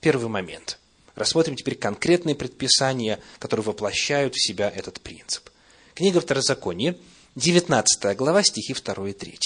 Первый 0.00 0.28
момент. 0.28 0.78
Рассмотрим 1.16 1.56
теперь 1.56 1.74
конкретные 1.74 2.36
предписания, 2.36 3.18
которые 3.40 3.64
воплощают 3.64 4.34
в 4.34 4.40
себя 4.40 4.70
этот 4.70 5.00
принцип. 5.00 5.50
Книга 5.94 6.20
Второзакония, 6.20 6.96
19 7.34 8.16
глава, 8.16 8.42
стихи 8.44 8.72
2 8.72 9.08
и 9.08 9.12
3. 9.12 9.38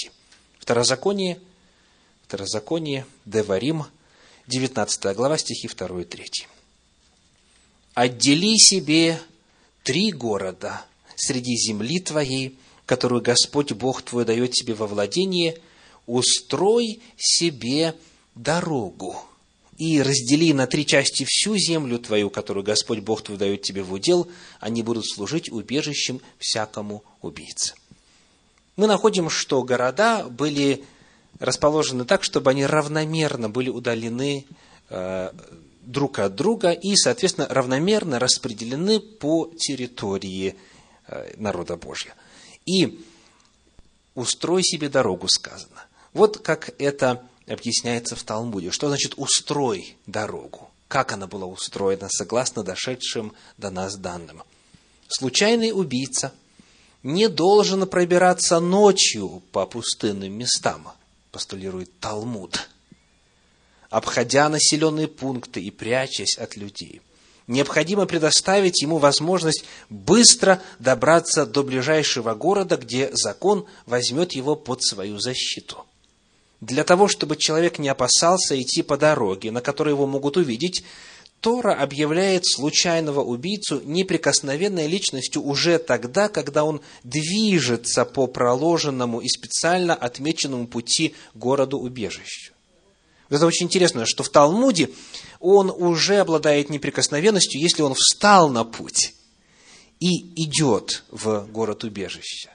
Второзаконие, 0.59 1.39
Второзаконие, 2.27 3.07
Деварим, 3.25 3.85
19 4.47 5.15
глава, 5.15 5.39
стихи 5.39 5.67
2 5.67 6.01
и 6.01 6.03
3. 6.05 6.47
«Отдели 7.95 8.55
себе 8.57 9.19
три 9.83 10.11
города 10.11 10.85
среди 11.15 11.55
земли 11.55 11.99
твоей, 11.99 12.59
которую 12.85 13.21
Господь 13.21 13.71
Бог 13.73 14.01
твой 14.01 14.25
дает 14.25 14.51
тебе 14.51 14.73
во 14.73 14.87
владение, 14.87 15.57
устрой 16.05 17.01
себе 17.17 17.95
дорогу 18.35 19.15
и 19.77 20.01
раздели 20.01 20.53
на 20.53 20.67
три 20.67 20.85
части 20.85 21.25
всю 21.27 21.57
землю 21.57 21.99
твою, 21.99 22.29
которую 22.29 22.63
Господь 22.63 22.99
Бог 22.99 23.21
твой 23.23 23.37
дает 23.37 23.61
тебе 23.61 23.83
в 23.83 23.91
удел, 23.91 24.27
они 24.59 24.83
будут 24.83 25.05
служить 25.07 25.51
убежищем 25.51 26.21
всякому 26.39 27.03
убийце. 27.21 27.75
Мы 28.77 28.87
находим, 28.87 29.29
что 29.29 29.63
города 29.63 30.25
были 30.29 30.83
расположены 31.39 32.05
так, 32.05 32.23
чтобы 32.23 32.51
они 32.51 32.65
равномерно 32.65 33.49
были 33.49 33.69
удалены 33.69 34.45
э, 34.89 35.31
друг 35.81 36.19
от 36.19 36.35
друга 36.35 36.71
и, 36.71 36.95
соответственно, 36.95 37.47
равномерно 37.49 38.19
распределены 38.19 38.99
по 38.99 39.51
территории 39.57 40.55
э, 41.07 41.33
народа 41.37 41.75
Божьего. 41.75 42.15
И 42.65 43.05
устрой 44.15 44.63
себе 44.63 44.89
дорогу, 44.89 45.27
сказано. 45.27 45.85
Вот 46.13 46.39
как 46.39 46.73
это 46.79 47.23
объясняется 47.47 48.15
в 48.15 48.23
Талмуде. 48.23 48.71
Что 48.71 48.87
значит 48.87 49.13
устрой 49.17 49.97
дорогу? 50.07 50.71
Как 50.87 51.11
она 51.11 51.27
была 51.27 51.45
устроена, 51.45 52.09
согласно 52.09 52.63
дошедшим 52.63 53.33
до 53.57 53.69
нас 53.69 53.95
данным? 53.95 54.43
Случайный 55.07 55.71
убийца 55.71 56.33
не 57.03 57.27
должен 57.27 57.87
пробираться 57.87 58.59
ночью 58.59 59.43
по 59.51 59.67
пустынным 59.67 60.33
местам, 60.33 60.91
постулирует 61.31 61.99
Талмуд, 61.99 62.69
обходя 63.91 64.49
населенные 64.49 65.07
пункты 65.07 65.61
и 65.61 65.69
прячась 65.69 66.37
от 66.37 66.55
людей– 66.55 67.01
необходимо 67.47 68.05
предоставить 68.05 68.81
ему 68.81 68.97
возможность 68.97 69.65
быстро 69.89 70.61
добраться 70.79 71.45
до 71.45 71.63
ближайшего 71.63 72.33
города, 72.33 72.77
где 72.77 73.09
закон 73.13 73.65
возьмет 73.85 74.33
его 74.33 74.55
под 74.55 74.83
свою 74.83 75.19
защиту. 75.19 75.85
Для 76.61 76.83
того, 76.83 77.07
чтобы 77.07 77.35
человек 77.35 77.79
не 77.79 77.89
опасался 77.89 78.59
идти 78.59 78.81
по 78.81 78.97
дороге, 78.97 79.51
на 79.51 79.61
которой 79.61 79.89
его 79.89 80.07
могут 80.07 80.37
увидеть, 80.37 80.83
Тора 81.41 81.75
объявляет 81.75 82.43
случайного 82.47 83.21
убийцу 83.21 83.79
неприкосновенной 83.85 84.87
личностью 84.87 85.43
уже 85.43 85.77
тогда, 85.77 86.27
когда 86.27 86.63
он 86.63 86.81
движется 87.03 88.03
по 88.03 88.25
проложенному 88.25 89.19
и 89.19 89.27
специально 89.27 89.93
отмеченному 89.93 90.65
пути 90.65 91.13
городу-убежищу. 91.35 92.53
Это 93.29 93.45
очень 93.45 93.65
интересно, 93.67 94.05
что 94.07 94.23
в 94.23 94.29
Талмуде 94.29 94.89
он 95.45 95.69
уже 95.69 96.17
обладает 96.17 96.71
неприкосновенностью, 96.71 97.61
если 97.61 97.83
он 97.83 97.93
встал 97.93 98.49
на 98.49 98.63
путь 98.63 99.13
и 99.99 100.43
идет 100.43 101.03
в 101.11 101.45
город-убежище. 101.51 102.49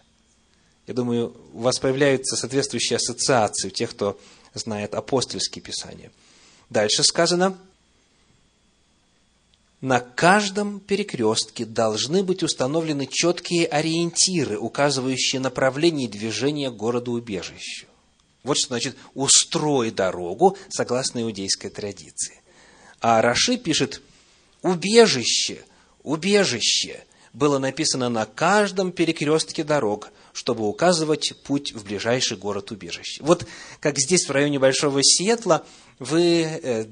Я 0.89 0.95
думаю, 0.95 1.37
у 1.53 1.61
вас 1.61 1.79
появляются 1.79 2.37
соответствующие 2.37 2.97
ассоциации 2.97 3.69
у 3.69 3.71
тех, 3.71 3.91
кто 3.91 4.19
знает 4.55 4.95
апостольские 4.95 5.63
писания. 5.63 6.11
Дальше 6.69 7.05
сказано, 7.05 7.57
на 9.81 10.01
каждом 10.01 10.81
перекрестке 10.81 11.65
должны 11.65 12.25
быть 12.25 12.43
установлены 12.43 13.07
четкие 13.07 13.67
ориентиры, 13.67 14.59
указывающие 14.59 15.41
направление 15.41 16.09
движения 16.09 16.71
к 16.71 16.77
городу-убежищу. 16.77 17.87
Вот 18.43 18.59
что 18.59 18.69
значит 18.69 18.97
«устрой 19.15 19.93
дорогу» 19.93 20.57
согласно 20.71 21.23
иудейской 21.23 21.71
традиции. 21.71 22.41
А 23.01 23.23
Раши 23.23 23.57
пишет, 23.57 24.03
убежище, 24.63 25.65
убежище 26.03 27.05
было 27.33 27.59
написано 27.59 28.09
на 28.09 28.27
каждом 28.27 28.93
перекрестке 28.93 29.65
дорог, 29.65 30.11
чтобы 30.33 30.67
указывать 30.67 31.35
путь 31.45 31.73
в 31.73 31.85
ближайший 31.85 32.37
город 32.37 32.71
убежище. 32.71 33.23
Вот 33.23 33.47
как 33.81 33.99
здесь, 33.99 34.27
в 34.27 34.33
районе 34.33 34.59
Большого 34.59 35.01
Сиэтла, 35.03 35.65
вы, 35.99 36.43
э, 36.43 36.87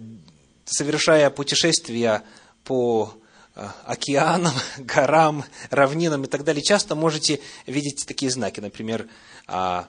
совершая 0.65 1.31
путешествия 1.31 2.23
по 2.65 3.15
э, 3.55 3.69
океанам, 3.85 4.55
горам, 4.79 5.45
равнинам 5.71 6.25
и 6.25 6.29
так 6.29 6.45
далее, 6.45 6.63
часто 6.63 6.95
можете 6.95 7.41
видеть 7.67 8.07
такие 8.07 8.31
знаки. 8.31 8.61
Например, 8.61 9.09
а, 9.47 9.89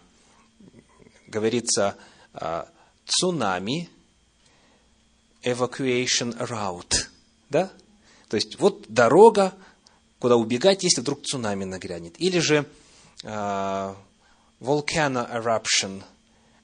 говорится 1.27 1.95
а, 2.33 2.67
цунами, 3.05 3.89
evacuation 5.43 6.37
route. 6.37 7.07
Да? 7.49 7.71
То 8.27 8.35
есть, 8.35 8.59
вот 8.59 8.85
дорога, 8.87 9.53
куда 10.19 10.35
убегать, 10.35 10.83
если 10.83 11.01
вдруг 11.01 11.23
цунами 11.23 11.63
нагрянет. 11.63 12.19
Или 12.19 12.39
же 12.39 12.65
э, 13.23 13.93
volcano 14.59 15.27
eruption 15.31 16.03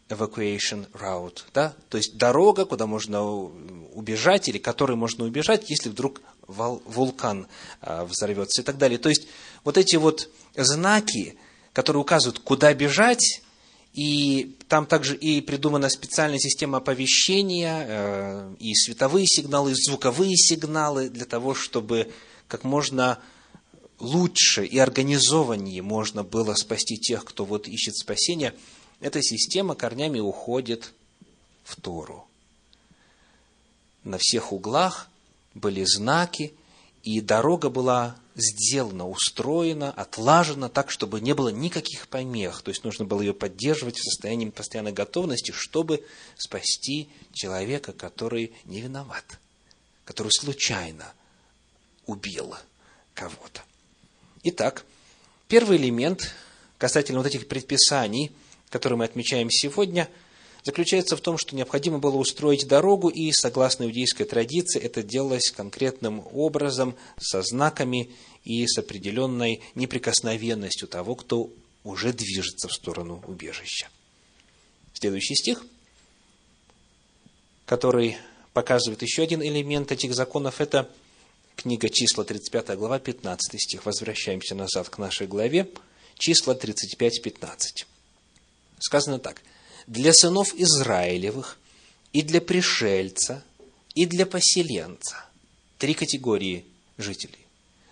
evacuation 0.09 0.87
route. 0.93 1.43
Да? 1.53 1.73
То 1.89 1.97
есть, 1.97 2.17
дорога, 2.17 2.65
куда 2.65 2.85
можно 2.85 3.23
убежать, 3.23 4.47
или 4.49 4.57
которой 4.57 4.95
можно 4.95 5.25
убежать, 5.25 5.69
если 5.69 5.89
вдруг 5.89 6.21
вулкан 6.47 7.47
э, 7.81 8.03
взорвется 8.05 8.61
и 8.61 8.65
так 8.65 8.77
далее. 8.77 8.99
То 8.99 9.09
есть, 9.09 9.27
вот 9.63 9.77
эти 9.77 9.95
вот 9.95 10.29
знаки, 10.55 11.37
которые 11.73 12.01
указывают, 12.01 12.39
куда 12.39 12.73
бежать, 12.73 13.41
и 13.95 14.57
там 14.67 14.85
также 14.85 15.15
и 15.15 15.39
придумана 15.39 15.87
специальная 15.87 16.37
система 16.37 16.79
оповещения, 16.79 17.85
э, 17.87 18.55
и 18.59 18.75
световые 18.75 19.25
сигналы, 19.25 19.71
и 19.71 19.75
звуковые 19.75 20.35
сигналы 20.35 21.07
для 21.07 21.23
того, 21.23 21.53
чтобы 21.53 22.11
как 22.49 22.65
можно 22.65 23.19
лучше 23.99 24.65
и 24.65 24.77
организованнее 24.77 25.81
можно 25.81 26.25
было 26.25 26.55
спасти 26.55 26.97
тех, 26.97 27.23
кто 27.23 27.45
вот 27.45 27.69
ищет 27.69 27.95
спасения. 27.95 28.53
Эта 28.99 29.21
система 29.21 29.75
корнями 29.75 30.19
уходит 30.19 30.91
в 31.63 31.79
Тору. 31.79 32.27
на 34.03 34.17
всех 34.19 34.51
углах 34.51 35.07
были 35.53 35.85
знаки, 35.85 36.53
и 37.03 37.21
дорога 37.21 37.69
была 37.69 38.17
сделана, 38.35 39.07
устроена, 39.07 39.91
отлажена 39.91 40.69
так, 40.69 40.91
чтобы 40.91 41.21
не 41.21 41.33
было 41.33 41.49
никаких 41.49 42.07
помех. 42.07 42.61
То 42.61 42.69
есть 42.69 42.83
нужно 42.83 43.05
было 43.05 43.21
ее 43.21 43.33
поддерживать 43.33 43.97
в 43.97 44.03
состоянии 44.03 44.49
постоянной 44.49 44.91
готовности, 44.91 45.51
чтобы 45.51 46.05
спасти 46.37 47.09
человека, 47.33 47.93
который 47.93 48.53
не 48.65 48.81
виноват, 48.81 49.23
который 50.03 50.31
случайно 50.31 51.13
убил 52.05 52.55
кого-то. 53.13 53.61
Итак, 54.43 54.85
первый 55.47 55.77
элемент 55.77 56.33
касательно 56.77 57.19
вот 57.19 57.27
этих 57.27 57.47
предписаний, 57.47 58.31
которые 58.69 58.99
мы 58.99 59.05
отмечаем 59.05 59.49
сегодня– 59.49 60.09
заключается 60.65 61.15
в 61.15 61.21
том, 61.21 61.37
что 61.37 61.55
необходимо 61.55 61.99
было 61.99 62.17
устроить 62.17 62.67
дорогу, 62.67 63.07
и, 63.07 63.31
согласно 63.31 63.83
иудейской 63.83 64.25
традиции, 64.25 64.81
это 64.81 65.03
делалось 65.03 65.51
конкретным 65.51 66.23
образом, 66.33 66.95
со 67.17 67.43
знаками 67.43 68.09
и 68.43 68.65
с 68.67 68.77
определенной 68.79 69.61
неприкосновенностью 69.75 70.87
того, 70.87 71.15
кто 71.15 71.51
уже 71.83 72.11
движется 72.11 72.67
в 72.67 72.73
сторону 72.73 73.23
убежища. 73.27 73.87
Следующий 74.93 75.35
стих, 75.35 75.63
который 77.65 78.17
показывает 78.53 79.03
еще 79.03 79.21
один 79.21 79.43
элемент 79.43 79.91
этих 79.91 80.15
законов, 80.15 80.61
это 80.61 80.89
книга 81.55 81.89
числа 81.89 82.23
35 82.23 82.75
глава, 82.75 82.97
15 82.97 83.61
стих. 83.61 83.85
Возвращаемся 83.85 84.55
назад 84.55 84.89
к 84.89 84.97
нашей 84.97 85.27
главе. 85.27 85.69
Числа 86.17 86.53
35-15. 86.55 87.85
Сказано 88.79 89.19
так– 89.19 89.43
для 89.87 90.13
сынов 90.13 90.53
Израилевых, 90.55 91.57
и 92.13 92.21
для 92.21 92.41
пришельца, 92.41 93.43
и 93.93 94.05
для 94.05 94.25
поселенца. 94.25 95.25
Три 95.77 95.93
категории 95.93 96.65
жителей. 96.97 97.45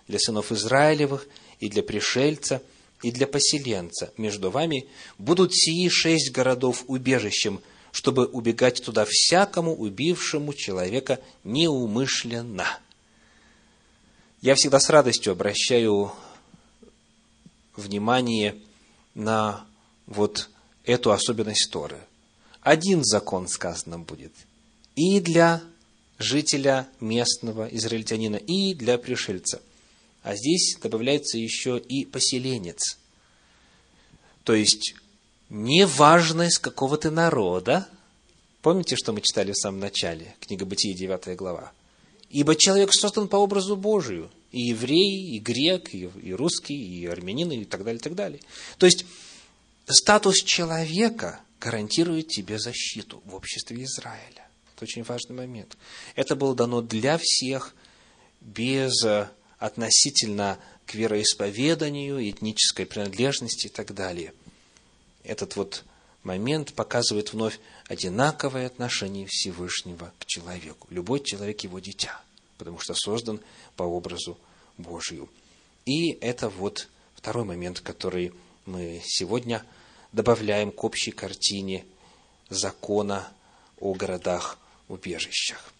Для 0.08 0.18
сынов 0.18 0.50
Израилевых, 0.52 1.26
и 1.60 1.68
для 1.68 1.82
пришельца, 1.82 2.62
и 3.02 3.10
для 3.10 3.26
поселенца. 3.26 4.12
Между 4.16 4.50
вами 4.50 4.86
будут 5.18 5.54
сии 5.54 5.88
шесть 5.88 6.32
городов 6.32 6.84
убежищем, 6.86 7.60
чтобы 7.92 8.26
убегать 8.26 8.82
туда 8.82 9.04
всякому 9.08 9.74
убившему 9.74 10.54
человека 10.54 11.20
неумышленно. 11.44 12.66
Я 14.40 14.54
всегда 14.56 14.80
с 14.80 14.90
радостью 14.90 15.32
обращаю 15.32 16.12
внимание 17.76 18.56
на 19.14 19.64
вот 20.06 20.48
эту 20.84 21.12
особенность 21.12 21.70
Торы. 21.70 21.98
Один 22.60 23.04
закон 23.04 23.48
сказано 23.48 23.98
будет 23.98 24.32
и 24.96 25.20
для 25.20 25.62
жителя 26.18 26.88
местного 27.00 27.66
израильтянина, 27.66 28.36
и 28.36 28.74
для 28.74 28.98
пришельца. 28.98 29.60
А 30.22 30.36
здесь 30.36 30.76
добавляется 30.80 31.38
еще 31.38 31.78
и 31.78 32.04
поселенец. 32.04 32.98
То 34.44 34.54
есть, 34.54 34.94
неважно 35.50 36.42
из 36.42 36.58
какого 36.58 36.96
ты 36.96 37.10
народа, 37.10 37.88
помните, 38.62 38.96
что 38.96 39.12
мы 39.12 39.20
читали 39.20 39.52
в 39.52 39.56
самом 39.56 39.80
начале, 39.80 40.34
книга 40.40 40.64
Бытия, 40.64 40.94
9 40.94 41.36
глава? 41.36 41.72
Ибо 42.30 42.56
человек 42.56 42.92
создан 42.92 43.28
по 43.28 43.36
образу 43.36 43.76
Божию, 43.76 44.30
и 44.50 44.68
еврей, 44.68 45.36
и 45.36 45.38
грек, 45.40 45.92
и, 45.94 46.32
русский, 46.32 46.74
и 46.74 47.06
армянин, 47.06 47.50
и 47.50 47.64
так 47.64 47.84
далее, 47.84 47.98
и 47.98 48.02
так 48.02 48.14
далее. 48.14 48.40
То 48.78 48.86
есть, 48.86 49.04
статус 49.86 50.42
человека 50.42 51.40
гарантирует 51.60 52.28
тебе 52.28 52.58
защиту 52.58 53.22
в 53.24 53.34
обществе 53.34 53.82
Израиля. 53.84 54.46
Это 54.74 54.84
очень 54.84 55.02
важный 55.02 55.36
момент. 55.36 55.76
Это 56.14 56.36
было 56.36 56.54
дано 56.54 56.80
для 56.80 57.18
всех, 57.20 57.74
без 58.40 59.02
э, 59.04 59.28
относительно 59.58 60.58
к 60.86 60.94
вероисповеданию, 60.94 62.28
этнической 62.28 62.86
принадлежности 62.86 63.66
и 63.66 63.70
так 63.70 63.94
далее. 63.94 64.34
Этот 65.22 65.56
вот 65.56 65.84
момент 66.22 66.74
показывает 66.74 67.32
вновь 67.32 67.58
одинаковое 67.88 68.66
отношение 68.66 69.26
Всевышнего 69.26 70.12
к 70.18 70.26
человеку. 70.26 70.86
Любой 70.90 71.20
человек 71.20 71.60
его 71.60 71.78
дитя, 71.78 72.20
потому 72.58 72.78
что 72.78 72.94
создан 72.94 73.40
по 73.76 73.84
образу 73.84 74.38
Божию. 74.76 75.30
И 75.86 76.12
это 76.20 76.48
вот 76.48 76.88
второй 77.14 77.44
момент, 77.44 77.80
который 77.80 78.32
мы 78.66 79.02
сегодня 79.04 79.64
добавляем 80.12 80.72
к 80.72 80.84
общей 80.84 81.10
картине 81.10 81.84
закона 82.48 83.28
о 83.78 83.92
городах-убежищах. 83.94 85.72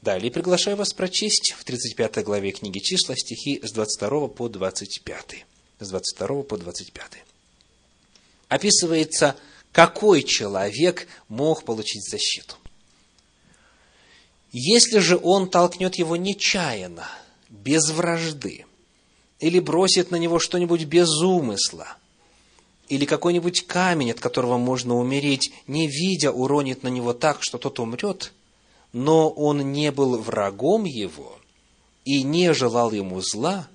Далее 0.00 0.30
приглашаю 0.30 0.76
вас 0.76 0.92
прочесть 0.92 1.54
в 1.56 1.64
35 1.64 2.24
главе 2.24 2.52
книги 2.52 2.78
числа 2.78 3.16
стихи 3.16 3.60
с 3.62 3.72
22 3.72 4.28
по 4.28 4.48
25. 4.48 5.44
С 5.80 5.88
22 5.88 6.42
по 6.42 6.56
25. 6.56 7.12
Описывается, 8.48 9.36
какой 9.72 10.22
человек 10.22 11.08
мог 11.28 11.64
получить 11.64 12.08
защиту. 12.08 12.56
Если 14.52 14.98
же 14.98 15.18
он 15.20 15.50
толкнет 15.50 15.96
его 15.96 16.16
нечаянно, 16.16 17.08
без 17.48 17.90
вражды, 17.90 18.66
или 19.40 19.58
бросит 19.58 20.10
на 20.10 20.16
него 20.16 20.38
что-нибудь 20.38 20.84
без 20.84 21.10
умысла– 21.20 21.96
или 22.88 23.04
какой-нибудь 23.04 23.66
камень, 23.66 24.10
от 24.10 24.20
которого 24.20 24.58
можно 24.58 24.96
умереть, 24.96 25.52
не 25.66 25.86
видя, 25.86 26.30
уронит 26.32 26.82
на 26.82 26.88
него 26.88 27.12
так, 27.12 27.42
что 27.42 27.58
тот 27.58 27.80
умрет, 27.80 28.32
но 28.92 29.28
он 29.30 29.72
не 29.72 29.90
был 29.90 30.18
врагом 30.18 30.84
его 30.84 31.38
и 32.04 32.22
не 32.22 32.52
желал 32.52 32.92
ему 32.92 33.20
зла, 33.20 33.68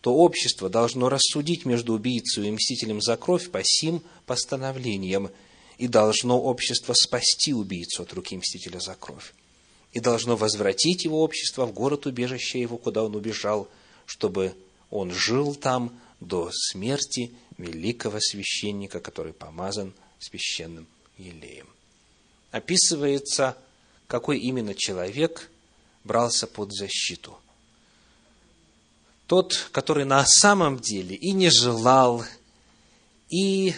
то 0.00 0.14
общество 0.14 0.68
должно 0.68 1.08
рассудить 1.08 1.64
между 1.64 1.94
убийцей 1.94 2.46
и 2.46 2.50
мстителем 2.52 3.00
за 3.00 3.16
кровь 3.16 3.50
по 3.50 3.60
сим 3.64 4.02
постановлениям, 4.24 5.30
и 5.78 5.88
должно 5.88 6.40
общество 6.40 6.94
спасти 6.94 7.52
убийцу 7.52 8.02
от 8.02 8.12
руки 8.12 8.36
мстителя 8.36 8.78
за 8.78 8.94
кровь, 8.94 9.34
и 9.92 10.00
должно 10.00 10.36
возвратить 10.36 11.04
его 11.04 11.22
общество 11.22 11.66
в 11.66 11.72
город 11.72 12.06
убежища 12.06 12.58
его, 12.58 12.78
куда 12.78 13.02
он 13.02 13.14
убежал, 13.14 13.68
чтобы 14.06 14.54
он 14.90 15.10
жил 15.10 15.54
там 15.54 15.98
до 16.20 16.50
смерти 16.52 17.32
великого 17.58 18.20
священника, 18.20 19.00
который 19.00 19.32
помазан 19.32 19.94
священным 20.18 20.86
елеем. 21.18 21.68
Описывается, 22.50 23.56
какой 24.06 24.38
именно 24.38 24.74
человек 24.74 25.50
брался 26.04 26.46
под 26.46 26.72
защиту. 26.72 27.38
Тот, 29.26 29.68
который 29.72 30.04
на 30.04 30.24
самом 30.24 30.78
деле 30.78 31.16
и 31.16 31.32
не 31.32 31.50
желал, 31.50 32.24
и 33.28 33.74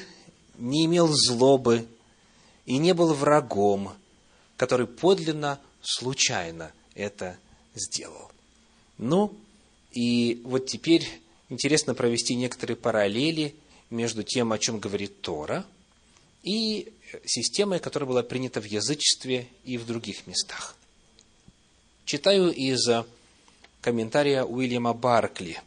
не 0.58 0.84
имел 0.84 1.08
злобы, 1.08 1.86
и 2.66 2.76
не 2.76 2.92
был 2.92 3.14
врагом, 3.14 3.94
который 4.56 4.86
подлинно, 4.86 5.58
случайно 5.80 6.72
это 6.94 7.38
сделал. 7.74 8.30
Ну, 8.98 9.34
и 9.92 10.42
вот 10.44 10.66
теперь 10.66 11.08
интересно 11.48 11.94
провести 11.94 12.34
некоторые 12.34 12.76
параллели 12.76 13.54
между 13.90 14.22
тем, 14.22 14.52
о 14.52 14.58
чем 14.58 14.78
говорит 14.78 15.20
Тора, 15.20 15.64
и 16.42 16.92
системой, 17.24 17.80
которая 17.80 18.08
была 18.08 18.22
принята 18.22 18.60
в 18.60 18.64
язычестве 18.64 19.48
и 19.64 19.78
в 19.78 19.86
других 19.86 20.26
местах. 20.26 20.76
Читаю 22.04 22.52
из 22.52 22.88
комментария 23.80 24.44
Уильяма 24.44 24.94
Баркли. 24.94 25.60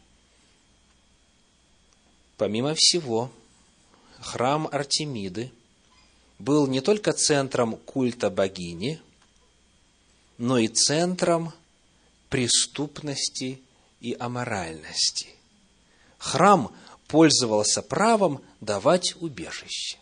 Помимо 2.36 2.74
всего, 2.76 3.30
храм 4.20 4.68
Артемиды 4.70 5.52
был 6.38 6.66
не 6.66 6.80
только 6.80 7.12
центром 7.12 7.76
культа 7.76 8.30
богини, 8.30 9.00
но 10.38 10.58
и 10.58 10.66
центром 10.66 11.52
преступности 12.28 13.60
и 14.00 14.16
аморальности. 14.18 15.28
Храм 16.18 16.74
пользовался 17.12 17.82
правом 17.82 18.40
давать 18.62 19.16
убежище. 19.20 19.98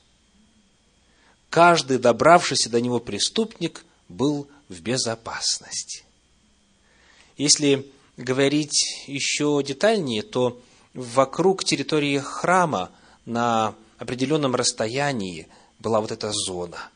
Каждый 1.51 1.99
добравшийся 1.99 2.70
до 2.70 2.81
него 2.81 3.01
преступник 3.01 3.85
был 4.09 4.46
в 4.68 4.81
безопасности. 4.81 6.05
Если 7.37 7.90
говорить 8.16 9.03
еще 9.09 9.61
детальнее, 9.66 10.23
то 10.23 10.62
вокруг 10.94 11.64
территории 11.64 12.18
храма 12.18 12.92
на 13.27 13.75
определенном 13.99 14.55
расстоянии 14.55 15.49
была 15.81 16.01
вот 16.01 16.12
эта 16.12 16.31
зона, 16.31 16.90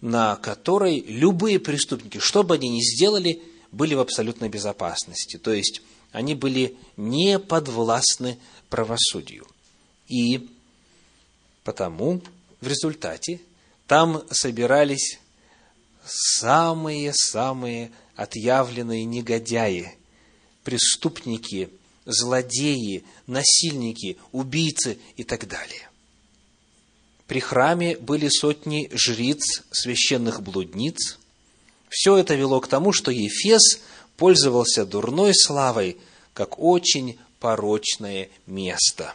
на 0.00 0.34
которой 0.34 1.04
любые 1.06 1.60
преступники, 1.60 2.18
что 2.18 2.42
бы 2.42 2.54
они 2.56 2.68
ни 2.68 2.80
сделали, 2.80 3.42
были 3.70 3.94
в 3.94 4.00
абсолютной 4.00 4.48
безопасности. 4.48 5.36
То 5.36 5.52
есть 5.52 5.82
они 6.12 6.34
были 6.34 6.76
не 6.96 7.38
подвластны 7.38 8.38
правосудию. 8.68 9.46
И 10.08 10.48
потому 11.64 12.22
в 12.60 12.66
результате 12.66 13.40
там 13.86 14.24
собирались 14.30 15.18
самые-самые 16.04 17.92
отъявленные 18.16 19.04
негодяи, 19.04 19.96
преступники, 20.64 21.70
злодеи, 22.04 23.04
насильники, 23.26 24.16
убийцы 24.32 24.98
и 25.16 25.24
так 25.24 25.46
далее. 25.46 25.88
При 27.26 27.40
храме 27.40 27.98
были 27.98 28.28
сотни 28.28 28.88
жриц, 28.92 29.62
священных 29.70 30.42
блудниц. 30.42 31.18
Все 31.90 32.16
это 32.16 32.34
вело 32.34 32.60
к 32.60 32.68
тому, 32.68 32.92
что 32.92 33.10
Ефес 33.10 33.80
пользовался 34.18 34.84
дурной 34.84 35.32
славой, 35.34 35.96
как 36.34 36.58
очень 36.58 37.18
порочное 37.40 38.28
место. 38.46 39.14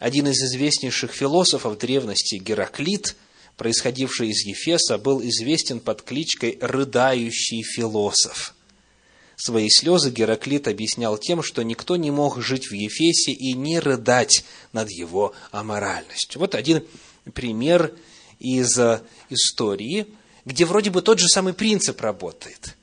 Один 0.00 0.26
из 0.26 0.42
известнейших 0.42 1.12
философов 1.12 1.78
древности, 1.78 2.36
Гераклит, 2.36 3.14
происходивший 3.56 4.30
из 4.30 4.44
Ефеса, 4.44 4.96
был 4.98 5.20
известен 5.22 5.80
под 5.80 6.02
кличкой 6.02 6.58
«рыдающий 6.60 7.62
философ». 7.62 8.54
Свои 9.36 9.68
слезы 9.68 10.10
Гераклит 10.10 10.66
объяснял 10.66 11.16
тем, 11.18 11.42
что 11.42 11.62
никто 11.62 11.96
не 11.96 12.10
мог 12.10 12.40
жить 12.42 12.70
в 12.70 12.72
Ефесе 12.72 13.32
и 13.32 13.52
не 13.52 13.78
рыдать 13.78 14.44
над 14.72 14.90
его 14.90 15.32
аморальностью. 15.52 16.40
Вот 16.40 16.56
один 16.56 16.84
пример 17.34 17.94
из 18.40 18.76
э, 18.78 19.02
истории, 19.28 20.06
где 20.44 20.64
вроде 20.64 20.90
бы 20.90 21.02
тот 21.02 21.20
же 21.20 21.28
самый 21.28 21.52
принцип 21.52 22.00
работает. 22.00 22.77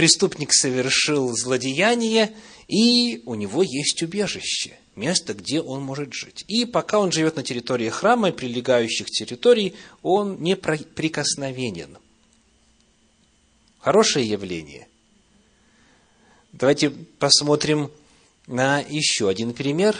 Преступник 0.00 0.54
совершил 0.54 1.36
злодеяние, 1.36 2.32
и 2.68 3.22
у 3.26 3.34
него 3.34 3.62
есть 3.62 4.02
убежище, 4.02 4.78
место, 4.96 5.34
где 5.34 5.60
он 5.60 5.82
может 5.82 6.14
жить. 6.14 6.42
И 6.48 6.64
пока 6.64 7.00
он 7.00 7.12
живет 7.12 7.36
на 7.36 7.42
территории 7.42 7.90
храма 7.90 8.30
и 8.30 8.32
прилегающих 8.32 9.10
территорий, 9.10 9.74
он 10.00 10.40
не 10.40 10.56
прикосновенен. 10.56 11.98
Хорошее 13.78 14.26
явление. 14.26 14.88
Давайте 16.54 16.88
посмотрим 16.88 17.90
на 18.46 18.80
еще 18.80 19.28
один 19.28 19.52
пример. 19.52 19.94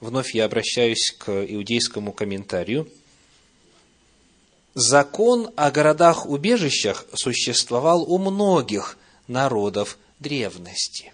Вновь 0.00 0.34
я 0.34 0.46
обращаюсь 0.46 1.14
к 1.16 1.30
иудейскому 1.30 2.10
комментарию– 2.10 2.88
Закон 4.74 5.50
о 5.56 5.72
городах-убежищах 5.72 7.06
существовал 7.12 8.04
у 8.04 8.18
многих 8.18 8.96
народов 9.28 9.98
древности. 10.18 11.12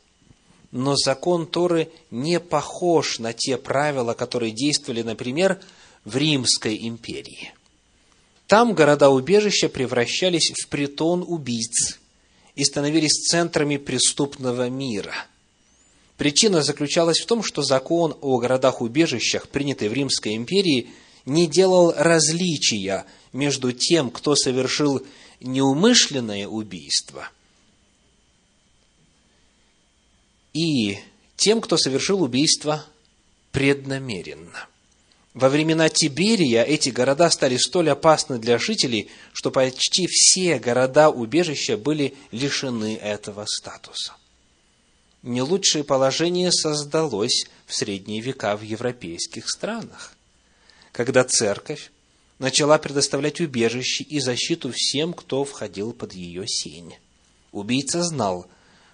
Но 0.71 0.97
закон 0.97 1.47
Торы 1.47 1.91
не 2.11 2.41
похож 2.41 3.19
на 3.19 3.33
те 3.33 3.59
правила, 3.59 4.15
которые 4.15 4.53
действовали, 4.53 5.03
например, 5.03 5.61
в 6.05 6.17
Римской 6.17 6.87
империи. 6.89 7.53
Там 8.47 8.75
города-убежища 8.75 9.69
превращались 9.69 10.51
в 10.51 10.69
притон 10.69 11.25
убийц 11.27 11.99
и 12.55 12.65
становились 12.65 13.29
центрами 13.29 13.77
преступного 13.77 14.69
мира. 14.69 15.15
Причина 16.17 16.63
заключалась 16.63 17.21
в 17.21 17.27
том, 17.27 17.43
что 17.43 17.63
закон 17.63 18.17
о 18.21 18.39
городах-убежищах, 18.39 19.49
принятый 19.49 19.89
в 19.89 19.93
Римской 19.93 20.37
империи, 20.37 20.91
не 21.27 21.47
делал 21.47 21.93
различия 21.97 23.07
между 23.33 23.73
тем, 23.73 24.11
кто 24.11 24.37
совершил 24.37 25.05
неумышленное 25.41 26.47
убийство, 26.47 27.31
и 30.55 30.99
тем, 31.37 31.61
кто 31.61 31.77
совершил 31.77 32.23
убийство 32.23 32.87
преднамеренно. 33.53 34.69
Во 35.35 35.49
времена 35.49 35.89
Тиберия 35.89 36.63
эти 36.63 36.91
города 36.91 37.29
стали 37.29 37.57
столь 37.57 37.91
опасны 37.91 38.39
для 38.39 38.57
жителей, 38.59 39.11
что 39.33 39.51
почти 39.51 40.07
все 40.07 40.61
города-убежища 40.61 41.77
были 41.77 42.15
лишены 42.31 42.95
этого 42.97 43.45
статуса. 43.47 44.15
Не 45.23 45.43
лучшее 45.43 45.83
положение 45.83 46.53
создалось 46.53 47.47
в 47.67 47.75
средние 47.75 48.21
века 48.21 48.57
в 48.57 48.63
европейских 48.63 49.51
странах, 49.51 50.15
когда 50.93 51.25
церковь 51.25 51.91
начала 52.39 52.79
предоставлять 52.79 53.41
убежище 53.41 54.05
и 54.05 54.21
защиту 54.21 54.71
всем, 54.73 55.15
кто 55.15 55.45
входил 55.45 55.93
под 55.93 56.13
ее 56.13 56.47
сень. 56.47 56.95
Убийца 57.51 58.05
знал, 58.05 58.47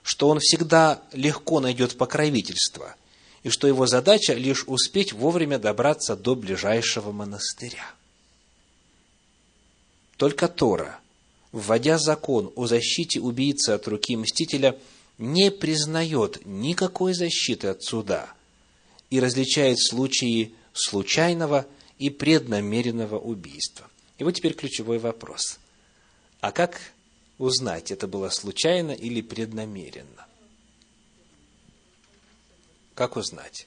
что 0.02 0.28
он 0.28 0.38
всегда 0.40 1.02
легко 1.12 1.60
найдет 1.60 1.96
покровительство, 1.96 2.94
и 3.42 3.48
что 3.48 3.66
его 3.66 3.86
задача 3.86 4.34
лишь 4.34 4.64
успеть 4.66 5.12
вовремя 5.12 5.58
добраться 5.58 6.16
до 6.16 6.34
ближайшего 6.34 7.12
монастыря. 7.12 7.90
Только 10.16 10.48
Тора, 10.48 11.00
вводя 11.52 11.98
закон 11.98 12.52
о 12.56 12.66
защите 12.66 13.20
убийцы 13.20 13.70
от 13.70 13.88
руки 13.88 14.16
мстителя, 14.16 14.78
не 15.18 15.50
признает 15.50 16.44
никакой 16.44 17.14
защиты 17.14 17.68
от 17.68 17.82
суда 17.82 18.32
и 19.10 19.20
различает 19.20 19.78
случаи 19.80 20.54
случайного– 20.72 21.66
и 22.00 22.08
преднамеренного 22.08 23.18
убийства. 23.18 23.86
И 24.18 24.24
вот 24.24 24.32
теперь 24.32 24.54
ключевой 24.54 24.98
вопрос. 24.98 25.60
А 26.40 26.50
как 26.50 26.80
узнать, 27.40 27.90
это 27.90 28.06
было 28.06 28.28
случайно 28.28 28.92
или 28.92 29.22
преднамеренно? 29.22 30.26
Как 32.94 33.16
узнать? 33.16 33.66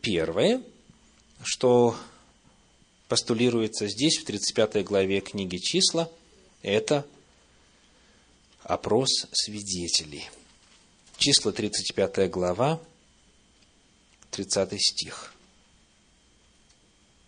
Первое, 0.00 0.62
что 1.44 1.94
постулируется 3.08 3.86
здесь, 3.88 4.18
в 4.18 4.24
35 4.24 4.84
главе 4.84 5.20
книги 5.20 5.58
«Числа», 5.58 6.10
это 6.62 7.06
опрос 8.62 9.26
свидетелей. 9.32 10.28
Числа 11.18 11.52
35 11.52 12.30
глава, 12.30 12.80
30 14.30 14.80
стих. 14.80 15.34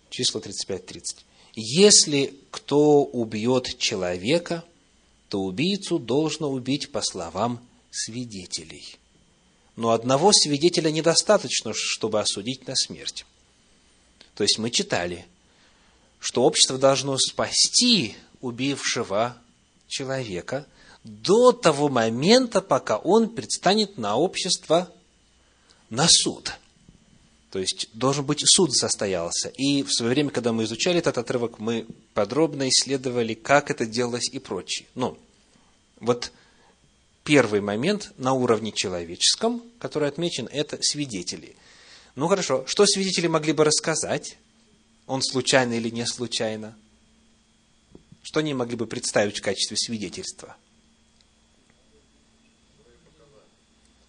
Число 0.09 0.41
35-30. 0.41 1.03
Если 1.55 2.35
кто 2.51 3.03
убьет 3.05 3.79
человека, 3.79 4.65
то 5.29 5.43
убийцу 5.43 5.99
должно 5.99 6.51
убить 6.51 6.91
по 6.93 7.03
словам 7.03 7.61
свидетелей. 7.91 8.97
Но 9.77 9.91
одного 9.91 10.33
свидетеля 10.33 10.91
недостаточно, 10.91 11.73
чтобы 11.75 12.21
осудить 12.21 12.67
на 12.67 12.75
смерть. 12.77 13.25
То 14.35 14.45
есть 14.45 14.59
мы 14.59 14.71
читали, 14.71 15.27
что 16.19 16.43
общество 16.43 16.79
должно 16.79 17.17
спасти 17.19 18.17
убившего 18.41 19.37
человека 19.87 20.67
до 21.05 21.53
того 21.53 21.89
момента, 21.89 22.61
пока 22.61 22.99
он 22.99 23.31
предстанет 23.31 23.99
на 23.99 24.17
общество 24.17 24.91
на 25.89 26.07
суд. 26.09 26.53
То 27.51 27.59
есть 27.59 27.89
должен 27.93 28.25
быть 28.25 28.43
суд 28.45 28.73
состоялся. 28.73 29.49
И 29.49 29.83
в 29.83 29.93
свое 29.93 30.13
время, 30.13 30.31
когда 30.31 30.53
мы 30.53 30.65
изучали 30.65 30.99
этот 30.99 31.19
отрывок, 31.19 31.59
мы 31.59 31.87
подробно 32.15 32.69
исследовали, 32.69 33.35
как 33.35 33.71
это 33.71 33.87
делалось 33.87 34.29
и 34.31 34.39
прочее. 34.39 34.87
Ну, 34.95 35.19
вот 35.99 36.33
первый 37.25 37.61
момент 37.61 38.13
на 38.19 38.35
уровне 38.35 38.71
человеческом, 38.71 39.63
который 39.81 40.09
отмечен, 40.09 40.49
это 40.53 40.79
свидетели. 40.81 41.57
Ну 42.15 42.29
хорошо, 42.29 42.65
что 42.67 42.87
свидетели 42.87 43.27
могли 43.27 43.53
бы 43.53 43.65
рассказать? 43.65 44.37
Он 45.07 45.21
случайно 45.23 45.75
или 45.75 45.91
не 45.91 46.07
случайно? 46.07 46.77
Что 48.23 48.41
они 48.41 48.55
могли 48.55 48.77
бы 48.77 48.87
представить 48.87 49.39
в 49.39 49.43
качестве 49.43 49.77
свидетельства? 49.77 50.57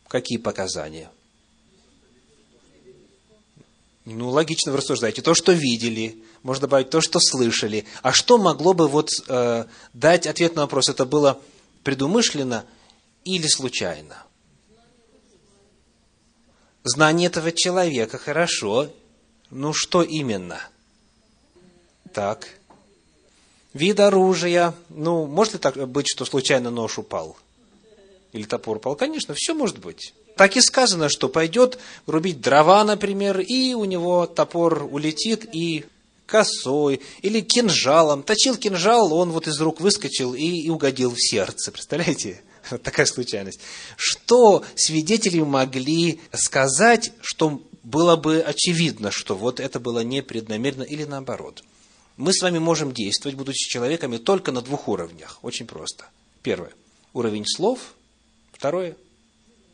Какие 0.08 0.38
показания? 0.38 1.10
Ну, 4.05 4.29
логично 4.29 4.71
вы 4.71 4.79
рассуждаете. 4.79 5.21
То, 5.21 5.35
что 5.35 5.51
видели, 5.51 6.23
можно 6.41 6.61
добавить 6.61 6.89
то, 6.89 7.01
что 7.01 7.19
слышали. 7.19 7.85
А 8.01 8.11
что 8.11 8.37
могло 8.37 8.73
бы 8.73 8.87
вот 8.87 9.09
э, 9.27 9.65
дать 9.93 10.25
ответ 10.25 10.55
на 10.55 10.63
вопрос, 10.63 10.89
это 10.89 11.05
было 11.05 11.39
предумышленно 11.83 12.65
или 13.25 13.47
случайно? 13.47 14.23
Знание 16.83 17.27
этого 17.27 17.51
человека, 17.51 18.17
хорошо. 18.17 18.89
Ну, 19.51 19.71
что 19.71 20.01
именно? 20.01 20.59
Так. 22.11 22.49
Вид 23.73 23.99
оружия. 23.99 24.73
Ну, 24.89 25.27
может 25.27 25.53
ли 25.53 25.59
так 25.59 25.87
быть, 25.87 26.07
что 26.09 26.25
случайно 26.25 26.71
нож 26.71 26.97
упал? 26.97 27.37
Или 28.31 28.43
топор 28.43 28.77
упал? 28.77 28.95
Конечно, 28.95 29.35
все 29.35 29.53
может 29.53 29.77
быть. 29.77 30.15
Так 30.41 30.58
и 30.58 30.62
сказано, 30.62 31.08
что 31.08 31.30
пойдет 31.30 31.77
рубить 32.08 32.41
дрова, 32.41 32.84
например, 32.84 33.39
и 33.41 33.75
у 33.75 33.86
него 33.86 34.25
топор 34.25 34.89
улетит, 34.91 35.47
и 35.54 35.86
косой 36.25 36.99
или 37.21 37.41
кинжалом. 37.41 38.23
Точил 38.23 38.56
кинжал, 38.56 39.13
он 39.13 39.30
вот 39.30 39.47
из 39.47 39.62
рук 39.62 39.80
выскочил 39.80 40.34
и, 40.34 40.62
и 40.62 40.69
угодил 40.71 41.13
в 41.13 41.21
сердце. 41.21 41.71
Представляете? 41.71 42.41
Вот 42.71 42.82
такая 42.82 43.06
случайность. 43.06 43.60
Что 43.97 44.65
свидетели 44.73 45.39
могли 45.41 46.19
сказать, 46.34 47.12
что 47.21 47.62
было 47.84 48.15
бы 48.15 48.41
очевидно, 48.41 49.12
что 49.12 49.36
вот 49.36 49.60
это 49.60 49.80
было 49.80 49.99
непреднамеренно 49.99 50.82
или 50.82 51.04
наоборот? 51.04 51.63
мы 52.17 52.34
с 52.34 52.41
вами 52.41 52.58
можем 52.58 52.93
действовать, 52.93 53.38
будучи 53.38 53.69
человеками, 53.69 54.17
только 54.17 54.51
на 54.51 54.63
двух 54.63 54.88
уровнях. 54.88 55.38
Очень 55.43 55.67
просто. 55.67 56.08
Первое– 56.41 56.71
уровень 57.13 57.45
слов. 57.45 57.93
Второе– 58.54 58.97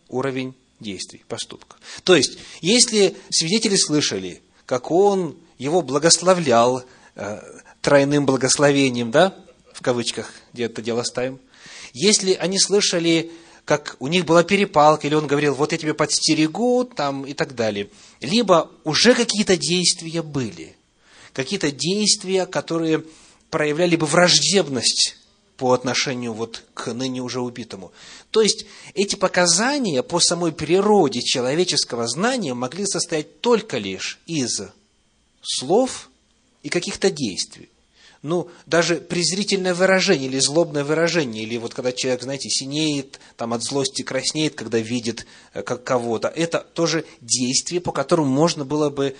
уровень 0.09 0.53
действий, 0.79 1.23
поступков. 1.27 1.79
То 2.03 2.15
есть, 2.15 2.37
если 2.61 3.15
свидетели 3.29 3.75
слышали, 3.75 4.41
как 4.65 4.91
он 4.91 5.37
его 5.57 5.81
благословлял 5.81 6.83
э, 7.15 7.41
тройным 7.81 8.25
благословением, 8.25 9.11
да, 9.11 9.35
в 9.73 9.81
кавычках, 9.81 10.31
где 10.53 10.65
это 10.65 10.81
дело 10.81 11.03
ставим, 11.03 11.39
если 11.93 12.33
они 12.33 12.59
слышали, 12.59 13.31
как 13.65 13.95
у 13.99 14.07
них 14.07 14.25
была 14.25 14.43
перепалка, 14.43 15.07
или 15.07 15.15
он 15.15 15.27
говорил, 15.27 15.55
вот 15.55 15.71
я 15.71 15.77
тебе 15.77 15.93
подстерегу, 15.93 16.83
там, 16.85 17.25
и 17.25 17.33
так 17.33 17.55
далее, 17.55 17.89
либо 18.21 18.69
уже 18.83 19.13
какие-то 19.13 19.57
действия 19.57 20.21
были, 20.21 20.75
какие-то 21.33 21.71
действия, 21.71 22.45
которые 22.45 23.03
проявляли 23.49 23.95
бы 23.95 24.05
враждебность 24.05 25.17
по 25.57 25.73
отношению 25.73 26.33
вот 26.33 26.63
к 26.73 26.93
ныне 26.93 27.21
уже 27.21 27.41
убитому. 27.41 27.91
То 28.31 28.41
есть 28.41 28.65
эти 28.93 29.15
показания 29.15 30.03
по 30.03 30.19
самой 30.19 30.51
природе 30.51 31.21
человеческого 31.21 32.07
знания 32.07 32.53
могли 32.53 32.85
состоять 32.85 33.41
только 33.41 33.77
лишь 33.77 34.19
из 34.27 34.61
слов 35.41 36.09
и 36.61 36.69
каких-то 36.69 37.09
действий. 37.09 37.69
Ну, 38.23 38.49
даже 38.65 38.97
презрительное 38.97 39.73
выражение 39.73 40.27
или 40.27 40.39
злобное 40.39 40.83
выражение, 40.83 41.43
или 41.43 41.57
вот 41.57 41.73
когда 41.73 41.91
человек, 41.91 42.23
знаете, 42.23 42.49
синеет, 42.49 43.19
там 43.35 43.53
от 43.53 43.63
злости 43.63 44.01
краснеет, 44.01 44.55
когда 44.55 44.79
видит 44.79 45.27
э, 45.53 45.61
как 45.61 45.83
кого-то, 45.83 46.27
это 46.27 46.59
тоже 46.59 47.05
действие, 47.21 47.79
по 47.79 47.91
которому 47.91 48.29
можно 48.29 48.65
было 48.65 48.89
бы 48.89 49.15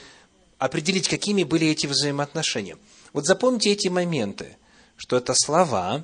определить, 0.58 1.08
какими 1.08 1.44
были 1.44 1.68
эти 1.68 1.86
взаимоотношения. 1.86 2.78
Вот 3.14 3.28
запомните 3.28 3.72
эти 3.72 3.88
моменты, 3.88 4.58
что 4.98 5.16
это 5.16 5.34
слова, 5.36 6.04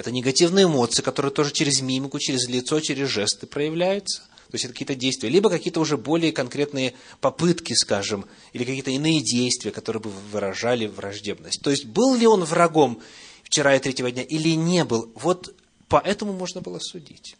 это 0.00 0.10
негативные 0.10 0.64
эмоции, 0.64 1.02
которые 1.02 1.30
тоже 1.30 1.52
через 1.52 1.82
мимику, 1.82 2.18
через 2.18 2.48
лицо, 2.48 2.80
через 2.80 3.08
жесты 3.08 3.46
проявляются. 3.46 4.22
То 4.50 4.54
есть 4.54 4.64
это 4.64 4.72
какие-то 4.72 4.94
действия, 4.94 5.28
либо 5.28 5.50
какие-то 5.50 5.78
уже 5.78 5.96
более 5.96 6.32
конкретные 6.32 6.94
попытки, 7.20 7.74
скажем, 7.74 8.24
или 8.52 8.64
какие-то 8.64 8.90
иные 8.90 9.20
действия, 9.20 9.70
которые 9.70 10.02
бы 10.02 10.10
выражали 10.32 10.86
враждебность. 10.86 11.60
То 11.62 11.70
есть 11.70 11.84
был 11.84 12.14
ли 12.14 12.26
он 12.26 12.44
врагом 12.44 13.00
вчера 13.44 13.76
и 13.76 13.78
третьего 13.78 14.10
дня 14.10 14.22
или 14.22 14.56
не 14.56 14.84
был, 14.84 15.12
вот 15.14 15.54
по 15.88 15.98
этому 15.98 16.32
можно 16.32 16.60
было 16.62 16.78
судить. 16.78 17.36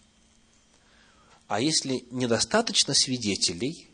А 1.48 1.60
если 1.60 2.04
недостаточно 2.10 2.94
свидетелей, 2.94 3.88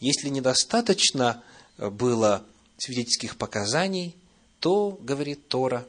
если 0.00 0.28
недостаточно 0.28 1.42
было 1.78 2.44
свидетельских 2.76 3.36
показаний, 3.36 4.16
то, 4.58 4.98
говорит 5.00 5.48
Тора, 5.48 5.86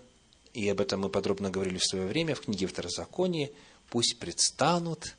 и 0.53 0.67
об 0.69 0.81
этом 0.81 1.01
мы 1.01 1.09
подробно 1.09 1.49
говорили 1.49 1.77
в 1.77 1.85
свое 1.85 2.05
время 2.05 2.35
в 2.35 2.41
книге 2.41 2.67
Второзакония, 2.67 3.49
пусть 3.89 4.17
предстанут 4.19 5.15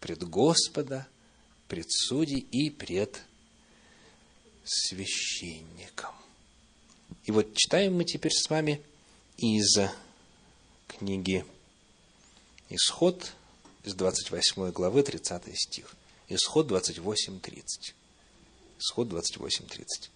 пред 0.00 0.22
Господа, 0.24 1.06
пред 1.68 1.86
судей 1.90 2.38
и 2.38 2.70
пред 2.70 3.20
священником. 4.64 6.14
И 7.24 7.32
вот 7.32 7.54
читаем 7.54 7.94
мы 7.94 8.04
теперь 8.04 8.32
с 8.32 8.48
вами 8.48 8.80
из 9.36 9.78
книги 10.88 11.44
Исход, 12.68 13.32
из 13.84 13.94
28 13.94 14.70
главы, 14.70 15.02
30 15.02 15.58
стих. 15.58 15.94
Исход 16.28 16.70
28.30. 16.70 17.94
Исход 18.78 19.08
28.30 19.08 20.11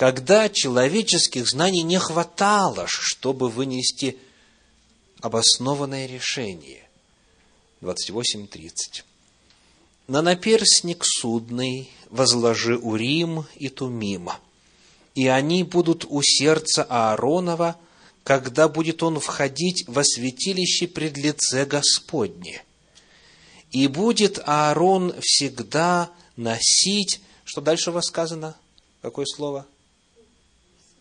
когда 0.00 0.48
человеческих 0.48 1.46
знаний 1.46 1.82
не 1.82 1.98
хватало, 1.98 2.86
чтобы 2.86 3.50
вынести 3.50 4.16
обоснованное 5.20 6.06
решение. 6.06 6.88
28.30. 7.82 9.02
На 10.06 10.22
наперсник 10.22 11.04
судный 11.04 11.90
возложи 12.08 12.78
Урим 12.78 13.44
и 13.56 13.68
Тумима, 13.68 14.40
и 15.14 15.28
они 15.28 15.64
будут 15.64 16.06
у 16.08 16.22
сердца 16.22 16.82
Ааронова, 16.88 17.76
когда 18.24 18.70
будет 18.70 19.02
он 19.02 19.20
входить 19.20 19.84
во 19.86 20.02
святилище 20.02 20.88
пред 20.88 21.18
лице 21.18 21.66
Господне. 21.66 22.64
И 23.70 23.86
будет 23.86 24.38
Аарон 24.46 25.14
всегда 25.20 26.08
носить, 26.36 27.20
что 27.44 27.60
дальше 27.60 27.90
у 27.90 27.92
вас 27.92 28.06
сказано? 28.06 28.56
Какое 29.02 29.26
слово? 29.26 29.66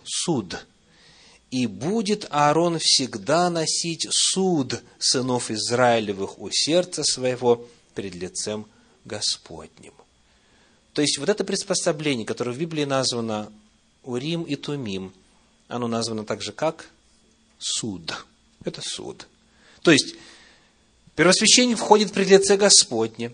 Суд. 0.09 0.65
И 1.51 1.65
будет 1.65 2.27
Аарон 2.29 2.77
всегда 2.79 3.49
носить 3.49 4.07
суд 4.11 4.81
сынов 4.99 5.49
Израилевых 5.49 6.39
у 6.39 6.49
сердца 6.51 7.03
своего 7.03 7.67
пред 7.95 8.15
лицем 8.15 8.67
Господним. 9.05 9.93
То 10.93 11.01
есть, 11.01 11.17
вот 11.17 11.29
это 11.29 11.43
приспособление, 11.43 12.25
которое 12.25 12.51
в 12.51 12.59
Библии 12.59 12.83
названо 12.83 13.51
Урим 14.03 14.43
и 14.43 14.55
Тумим, 14.55 15.13
оно 15.67 15.87
названо 15.87 16.25
также 16.25 16.51
как 16.51 16.89
суд. 17.57 18.25
Это 18.63 18.81
суд. 18.83 19.27
То 19.81 19.91
есть, 19.91 20.15
первосвященник 21.15 21.77
входит 21.77 22.11
пред 22.11 22.29
лице 22.29 22.57
Господне, 22.57 23.31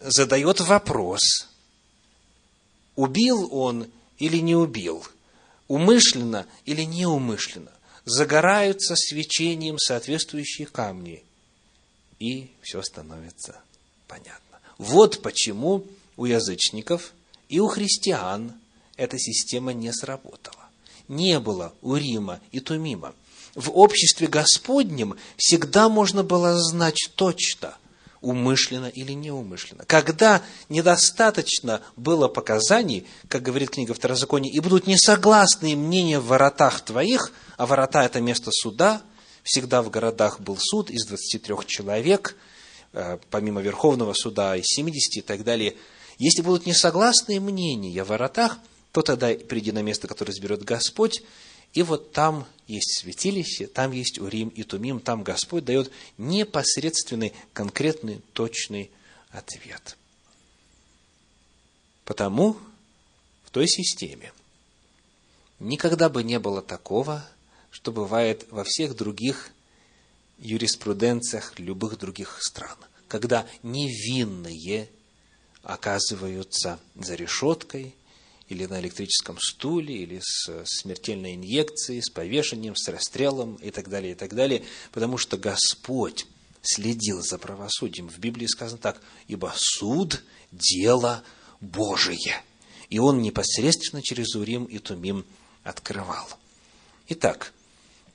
задает 0.00 0.60
вопрос, 0.60 1.48
убил 2.94 3.48
он 3.52 3.88
или 4.18 4.36
не 4.38 4.54
убил– 4.54 5.04
умышленно 5.68 6.46
или 6.64 6.82
неумышленно, 6.82 7.72
загораются 8.04 8.94
свечением 8.96 9.78
соответствующие 9.78 10.66
камни, 10.66 11.22
и 12.18 12.50
все 12.62 12.82
становится 12.82 13.60
понятно. 14.06 14.58
Вот 14.78 15.22
почему 15.22 15.84
у 16.16 16.24
язычников 16.24 17.12
и 17.48 17.60
у 17.60 17.68
христиан 17.68 18.52
эта 18.96 19.18
система 19.18 19.72
не 19.72 19.92
сработала. 19.92 20.56
Не 21.06 21.38
было 21.38 21.72
у 21.80 21.94
Рима 21.94 22.40
и 22.50 22.60
Тумима. 22.60 23.14
В 23.54 23.70
обществе 23.70 24.26
Господнем 24.26 25.16
всегда 25.36 25.88
можно 25.88 26.22
было 26.22 26.58
знать 26.58 27.10
точно– 27.14 27.76
умышленно 28.20 28.86
или 28.86 29.12
неумышленно. 29.12 29.84
Когда 29.86 30.42
недостаточно 30.68 31.82
было 31.96 32.28
показаний, 32.28 33.06
как 33.28 33.42
говорит 33.42 33.70
книга 33.70 33.94
Второзакония, 33.94 34.52
и 34.52 34.60
будут 34.60 34.86
несогласные 34.86 35.76
мнения 35.76 36.18
в 36.18 36.26
воротах 36.26 36.80
твоих, 36.80 37.32
а 37.56 37.66
ворота– 37.66 38.00
это 38.04 38.20
место 38.20 38.50
суда, 38.52 39.02
всегда 39.42 39.82
в 39.82 39.90
городах 39.90 40.40
был 40.40 40.56
суд 40.58 40.90
из 40.90 41.06
23 41.06 41.66
человек, 41.66 42.36
э, 42.92 43.18
помимо 43.30 43.60
Верховного 43.60 44.14
суда 44.14 44.56
из 44.56 44.66
70 44.66 45.16
и 45.16 45.20
так 45.22 45.44
далее. 45.44 45.76
Если 46.18 46.42
будут 46.42 46.66
несогласные 46.66 47.40
мнения 47.40 48.02
в 48.02 48.08
воротах, 48.08 48.58
то 48.92 49.02
тогда 49.02 49.28
приди 49.28 49.72
на 49.72 49.82
место, 49.82 50.08
которое 50.08 50.32
изберет 50.32 50.64
Господь, 50.64 51.22
и 51.72 51.82
вот 51.82 52.12
там 52.12 52.46
есть 52.66 52.98
святилище, 53.00 53.66
там 53.66 53.92
есть 53.92 54.18
Урим 54.18 54.48
и 54.48 54.62
Тумим, 54.62 55.00
там 55.00 55.22
Господь 55.22 55.64
дает 55.64 55.90
непосредственный, 56.16 57.32
конкретный, 57.52 58.20
точный 58.32 58.90
ответ. 59.30 59.96
Потому 62.04 62.56
в 63.44 63.50
той 63.50 63.66
системе 63.66 64.32
никогда 65.58 66.08
бы 66.08 66.22
не 66.22 66.38
было 66.38 66.62
такого, 66.62 67.26
что 67.70 67.92
бывает 67.92 68.46
во 68.50 68.64
всех 68.64 68.96
других 68.96 69.50
юриспруденциях 70.38 71.58
любых 71.58 71.98
других 71.98 72.38
стран, 72.42 72.76
когда 73.08 73.46
невинные 73.62 74.88
оказываются 75.62 76.78
за 76.94 77.14
решеткой– 77.14 77.94
или 78.48 78.66
на 78.66 78.80
электрическом 78.80 79.38
стуле, 79.38 79.94
или 79.94 80.20
с 80.22 80.64
смертельной 80.64 81.34
инъекцией, 81.34 82.02
с 82.02 82.10
повешением, 82.10 82.76
с 82.76 82.88
расстрелом 82.88 83.56
и 83.56 83.70
так 83.70 83.88
далее, 83.88 84.12
и 84.12 84.14
так 84.14 84.34
далее, 84.34 84.64
потому 84.92 85.18
что 85.18 85.36
Господь 85.36 86.26
следил 86.62 87.22
за 87.22 87.38
правосудием. 87.38 88.08
В 88.08 88.18
Библии 88.18 88.46
сказано 88.46 88.78
так, 88.78 89.00
ибо 89.26 89.52
суд– 89.56 90.22
дело 90.52 91.22
Божие. 91.60 92.42
И 92.88 92.98
он 92.98 93.20
непосредственно 93.20 94.02
через 94.02 94.34
Урим 94.34 94.64
и 94.64 94.78
Тумим 94.78 95.24
открывал. 95.62 96.26
Итак, 97.08 97.52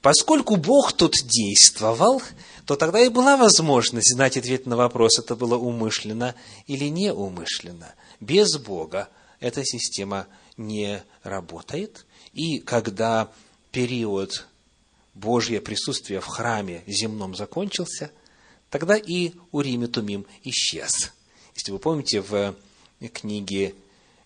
поскольку 0.01 0.55
Бог 0.55 0.93
тут 0.93 1.13
действовал, 1.23 2.21
то 2.65 2.75
тогда 2.75 2.99
и 2.99 3.09
была 3.09 3.37
возможность 3.37 4.13
знать 4.13 4.37
ответ 4.37 4.65
на 4.65 4.75
вопрос, 4.75 5.19
это 5.19 5.35
было 5.35 5.57
умышленно 5.57 6.35
или 6.65 6.85
неумышленно. 6.85 7.93
Без 8.19 8.57
Бога 8.57 9.09
эта 9.43 9.65
система 9.65 10.27
не 10.55 11.03
работает. 11.21 12.05
И 12.31 12.59
когда 12.59 13.29
период 13.71 14.47
Божьего 15.13 15.59
присутствия 15.59 16.21
в 16.21 16.27
храме 16.27 16.81
земном 16.87 17.35
закончился, 17.35 18.09
тогда 18.69 18.95
и 18.95 19.33
Урим 19.51 19.83
и 19.83 19.87
Тумим 19.87 20.25
исчез. 20.45 21.11
Если 21.55 21.73
вы 21.73 21.79
помните, 21.79 22.21
в 22.21 22.55
книге 23.13 23.75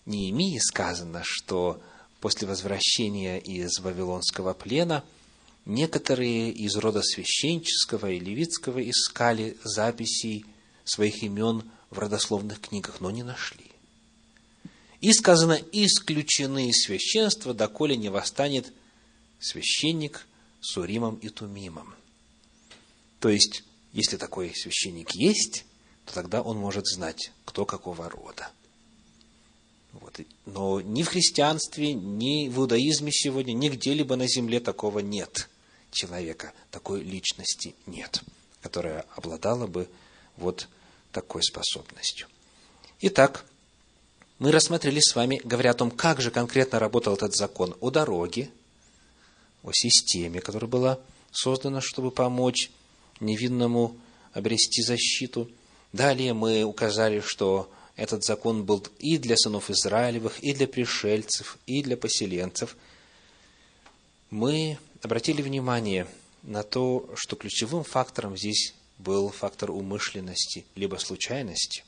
Неемии 0.06 0.58
сказано, 0.58 1.22
что 1.24 1.82
после 2.20 2.46
возвращения 2.46 3.40
из 3.40 3.80
Вавилонского 3.80 4.54
плена 4.54 5.02
некоторые 5.66 6.52
из 6.52 6.76
рода 6.76 7.02
священческого 7.02 8.08
и 8.12 8.20
левитского 8.20 8.88
искали 8.88 9.56
записей 9.64 10.46
своих 10.84 11.24
имен 11.24 11.68
в 11.90 11.98
родословных 11.98 12.60
книгах, 12.60 13.00
но 13.00 13.10
не 13.10 13.24
нашли. 13.24 13.67
И 15.00 15.12
сказано, 15.12 15.60
исключены 15.72 16.68
из 16.68 16.82
священства, 16.84 17.54
доколе 17.54 17.96
не 17.96 18.08
восстанет 18.08 18.72
священник 19.38 20.26
с 20.60 20.76
Уримом 20.76 21.16
и 21.16 21.28
Тумимом. 21.28 21.94
То 23.20 23.28
есть, 23.28 23.62
если 23.92 24.16
такой 24.16 24.54
священник 24.54 25.12
есть, 25.12 25.64
то 26.04 26.14
тогда 26.14 26.42
он 26.42 26.56
может 26.56 26.86
знать, 26.86 27.32
кто 27.44 27.64
какого 27.64 28.08
рода. 28.08 28.50
Вот. 29.92 30.20
Но 30.46 30.80
ни 30.80 31.02
в 31.02 31.08
христианстве, 31.08 31.94
ни 31.94 32.48
в 32.48 32.58
иудаизме 32.58 33.10
сегодня, 33.12 33.52
нигде-либо 33.52 34.16
на 34.16 34.26
земле 34.28 34.60
такого 34.60 34.98
нет 34.98 35.48
человека, 35.90 36.52
такой 36.70 37.02
личности 37.02 37.74
нет, 37.86 38.22
которая 38.62 39.06
обладала 39.16 39.66
бы 39.66 39.88
вот 40.36 40.68
такой 41.12 41.42
способностью. 41.42 42.28
Итак, 43.00 43.44
мы 44.38 44.52
рассмотрели 44.52 45.00
с 45.00 45.14
вами, 45.14 45.40
говоря 45.44 45.72
о 45.72 45.74
том, 45.74 45.90
как 45.90 46.20
же 46.20 46.30
конкретно 46.30 46.78
работал 46.78 47.14
этот 47.14 47.34
закон 47.34 47.76
о 47.80 47.90
дороге, 47.90 48.50
о 49.62 49.72
системе, 49.72 50.40
которая 50.40 50.70
была 50.70 51.00
создана, 51.32 51.80
чтобы 51.80 52.10
помочь 52.10 52.70
невинному 53.20 53.96
обрести 54.32 54.82
защиту. 54.82 55.50
Далее 55.92 56.34
мы 56.34 56.62
указали, 56.62 57.20
что 57.20 57.70
этот 57.96 58.24
закон 58.24 58.64
был 58.64 58.86
и 59.00 59.18
для 59.18 59.36
сынов 59.36 59.70
Израилевых, 59.70 60.38
и 60.40 60.52
для 60.52 60.68
пришельцев, 60.68 61.58
и 61.66 61.82
для 61.82 61.96
поселенцев. 61.96 62.76
Мы 64.30 64.78
обратили 65.02 65.42
внимание 65.42 66.06
на 66.44 66.62
то, 66.62 67.10
что 67.16 67.34
ключевым 67.34 67.82
фактором 67.82 68.36
здесь 68.36 68.74
был 68.98 69.30
фактор 69.30 69.72
умышленности, 69.72 70.64
либо 70.76 70.96
случайности. 70.96 71.82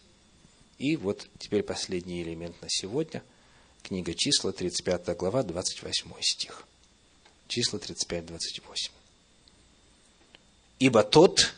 И 0.81 0.97
вот 0.97 1.29
теперь 1.39 1.63
последний 1.63 2.23
элемент 2.23 2.61
на 2.63 2.69
сегодня. 2.71 3.23
Книга 3.83 4.15
числа, 4.15 4.51
35 4.51 5.15
глава, 5.15 5.43
28 5.43 6.11
стих. 6.23 6.67
Числа 7.49 7.79
35-28. 7.79 8.91
«Ибо 10.79 11.03
тот, 11.03 11.53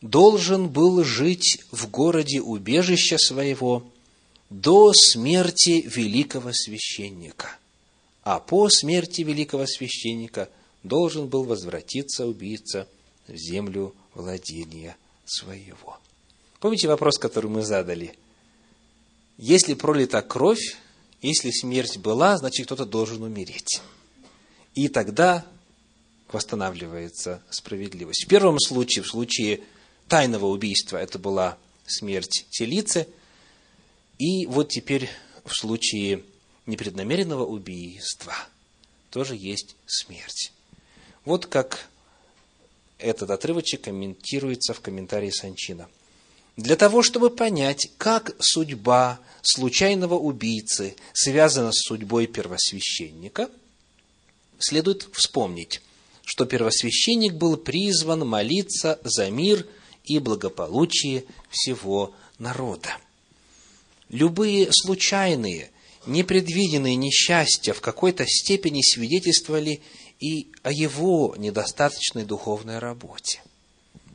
должен 0.00 0.68
был 0.68 1.04
жить 1.04 1.62
в 1.70 1.88
городе 1.88 2.40
убежища 2.40 3.18
своего 3.18 3.86
до 4.50 4.92
смерти 4.92 5.84
великого 5.86 6.52
священника. 6.52 7.56
А 8.24 8.40
по 8.40 8.68
смерти 8.68 9.20
великого 9.20 9.64
священника 9.66 10.50
должен 10.82 11.28
был 11.28 11.44
возвратиться 11.44 12.26
убийца 12.26 12.88
в 13.28 13.36
землю 13.36 13.94
владения 14.12 14.96
своего. 15.24 15.98
Помните 16.58 16.88
вопрос, 16.88 17.16
который 17.16 17.48
мы 17.48 17.62
задали? 17.62 18.16
Если 19.36 19.74
пролита 19.74 20.22
кровь, 20.22 20.76
если 21.22 21.50
смерть 21.50 21.98
была, 21.98 22.36
значит 22.36 22.66
кто-то 22.66 22.86
должен 22.86 23.22
умереть. 23.22 23.80
И 24.74 24.88
тогда 24.88 25.44
восстанавливается 26.30 27.42
справедливость. 27.50 28.24
В 28.24 28.28
первом 28.28 28.58
случае, 28.58 29.02
в 29.02 29.08
случае 29.08 29.60
тайного 30.08 30.46
убийства 30.46 30.96
это 30.98 31.18
была 31.18 31.56
смерть 31.86 32.46
Телицы. 32.50 33.08
И 34.18 34.46
вот 34.46 34.68
теперь 34.68 35.08
в 35.44 35.54
случае 35.54 36.24
непреднамеренного 36.66 37.44
убийства 37.44 38.34
тоже 39.10 39.36
есть 39.36 39.76
смерть. 39.86 40.52
Вот 41.24 41.46
как 41.46 41.88
этот 42.98 43.30
отрывочек 43.30 43.82
комментируется 43.82 44.74
в 44.74 44.80
комментарии 44.80 45.30
Санчина. 45.30 45.88
Для 46.56 46.76
того, 46.76 47.02
чтобы 47.02 47.30
понять, 47.30 47.90
как 47.98 48.36
судьба 48.38 49.18
случайного 49.42 50.14
убийцы 50.14 50.96
связана 51.12 51.72
с 51.72 51.86
судьбой 51.88 52.26
первосвященника, 52.26 53.50
следует 54.58 55.08
вспомнить, 55.12 55.82
что 56.24 56.46
первосвященник 56.46 57.34
был 57.34 57.56
призван 57.56 58.26
молиться 58.26 58.98
за 59.04 59.30
мир– 59.30 59.66
и 60.04 60.18
благополучие 60.18 61.24
всего 61.50 62.14
народа. 62.38 62.96
Любые 64.10 64.68
случайные, 64.70 65.70
непредвиденные 66.06 66.94
несчастья 66.94 67.72
в 67.72 67.80
какой-то 67.80 68.24
степени 68.26 68.82
свидетельствовали 68.82 69.80
и 70.20 70.52
о 70.62 70.70
его 70.70 71.34
недостаточной 71.38 72.24
духовной 72.24 72.78
работе. 72.78 73.42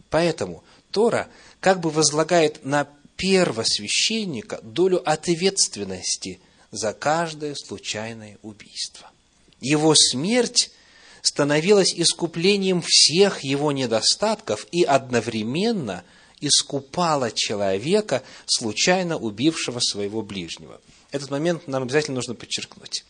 Поэтому 0.09 0.63
Тора 0.91 1.27
как 1.59 1.79
бы 1.79 1.89
возлагает 1.89 2.65
на 2.65 2.87
первосвященника 3.17 4.59
долю 4.63 5.01
ответственности 5.07 6.39
за 6.71 6.93
каждое 6.93 7.55
случайное 7.55 8.37
убийство. 8.41 9.11
Его 9.59 9.93
смерть 9.95 10.71
становилась 11.21 11.93
искуплением 11.93 12.81
всех 12.85 13.43
его 13.43 13.71
недостатков 13.71 14.65
и 14.71 14.83
одновременно 14.83 16.03
искупала 16.39 17.31
человека, 17.31 18.23
случайно 18.45 19.17
убившего 19.17 19.79
своего 19.79 20.21
ближнего. 20.21 20.79
Этот 21.11 21.29
момент 21.29 21.67
нам 21.67 21.83
обязательно 21.83 22.15
нужно 22.15 22.35
подчеркнуть. 22.35 23.03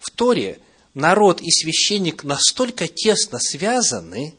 В 0.00 0.10
Торе 0.10 0.58
народ 0.94 1.40
и 1.40 1.50
священник 1.50 2.24
настолько 2.24 2.88
тесно 2.88 3.38
связаны, 3.38 4.34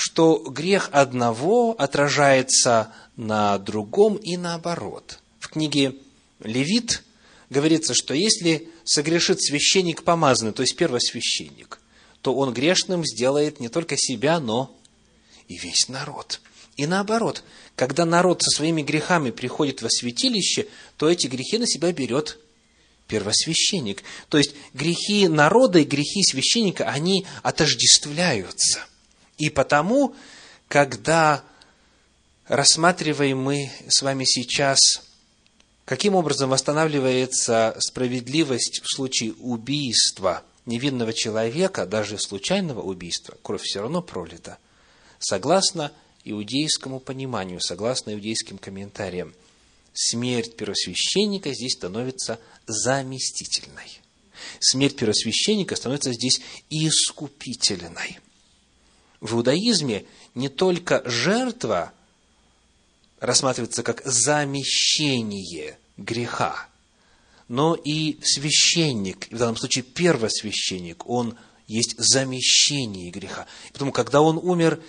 что 0.00 0.38
грех 0.38 0.90
одного 0.92 1.72
отражается 1.72 2.92
на 3.16 3.58
другом 3.58 4.14
и 4.14 4.36
наоборот. 4.36 5.18
В 5.40 5.48
книге 5.48 5.96
Левит 6.38 7.02
говорится, 7.50 7.94
что 7.94 8.14
если 8.14 8.68
согрешит 8.84 9.42
священник 9.42 10.04
помазанный, 10.04 10.52
то 10.52 10.62
есть 10.62 10.76
первосвященник, 10.76 11.80
то 12.22 12.32
он 12.32 12.54
грешным 12.54 13.04
сделает 13.04 13.58
не 13.58 13.68
только 13.68 13.96
себя, 13.96 14.38
но 14.38 14.72
и 15.48 15.56
весь 15.56 15.88
народ. 15.88 16.42
И 16.76 16.86
наоборот, 16.86 17.42
когда 17.74 18.04
народ 18.04 18.42
со 18.42 18.50
своими 18.50 18.82
грехами 18.82 19.32
приходит 19.32 19.82
во 19.82 19.90
святилище, 19.90 20.68
то 20.96 21.10
эти 21.10 21.26
грехи 21.26 21.58
на 21.58 21.66
себя 21.66 21.90
берет 21.90 22.38
первосвященник. 23.08 24.04
То 24.28 24.38
есть 24.38 24.54
грехи 24.74 25.26
народа 25.26 25.80
и 25.80 25.84
грехи 25.84 26.22
священника, 26.22 26.84
они 26.84 27.26
отождествляются. 27.42 28.86
И 29.38 29.50
потому, 29.50 30.14
когда 30.68 31.42
рассматриваем 32.46 33.40
мы 33.40 33.70
с 33.88 34.02
вами 34.02 34.24
сейчас 34.24 34.78
Каким 35.88 36.16
образом 36.16 36.50
восстанавливается 36.50 37.74
справедливость 37.78 38.82
в 38.82 38.94
случае 38.94 39.32
убийства 39.40 40.44
невинного 40.66 41.14
человека, 41.14 41.86
даже 41.86 42.18
случайного 42.18 42.82
убийства, 42.82 43.38
кровь 43.40 43.62
все 43.62 43.80
равно 43.80 44.02
пролита, 44.02 44.58
согласно 45.18 45.90
иудейскому 46.24 47.00
пониманию, 47.00 47.58
согласно 47.62 48.12
иудейским 48.12 48.58
комментариям, 48.58 49.34
смерть 49.94 50.56
первосвященника 50.56 51.54
здесь 51.54 51.72
становится 51.72 52.38
заместительной. 52.66 54.02
Смерть 54.60 54.96
первосвященника 54.96 55.74
становится 55.74 56.12
здесь 56.12 56.42
искупительной. 56.68 58.18
В 59.20 59.34
иудаизме 59.34 60.04
не 60.34 60.48
только 60.48 61.02
жертва 61.04 61.92
рассматривается 63.20 63.82
как 63.82 64.02
замещение 64.04 65.78
греха. 65.96 66.68
Но 67.48 67.74
и 67.74 68.18
священник, 68.22 69.28
в 69.30 69.38
данном 69.38 69.56
случае 69.56 69.82
первосвященник, 69.82 71.08
он 71.08 71.36
есть 71.66 71.96
замещение 71.98 73.10
греха. 73.10 73.46
Потому, 73.72 73.90
когда 73.90 74.20
он 74.20 74.38
умер, 74.38 74.80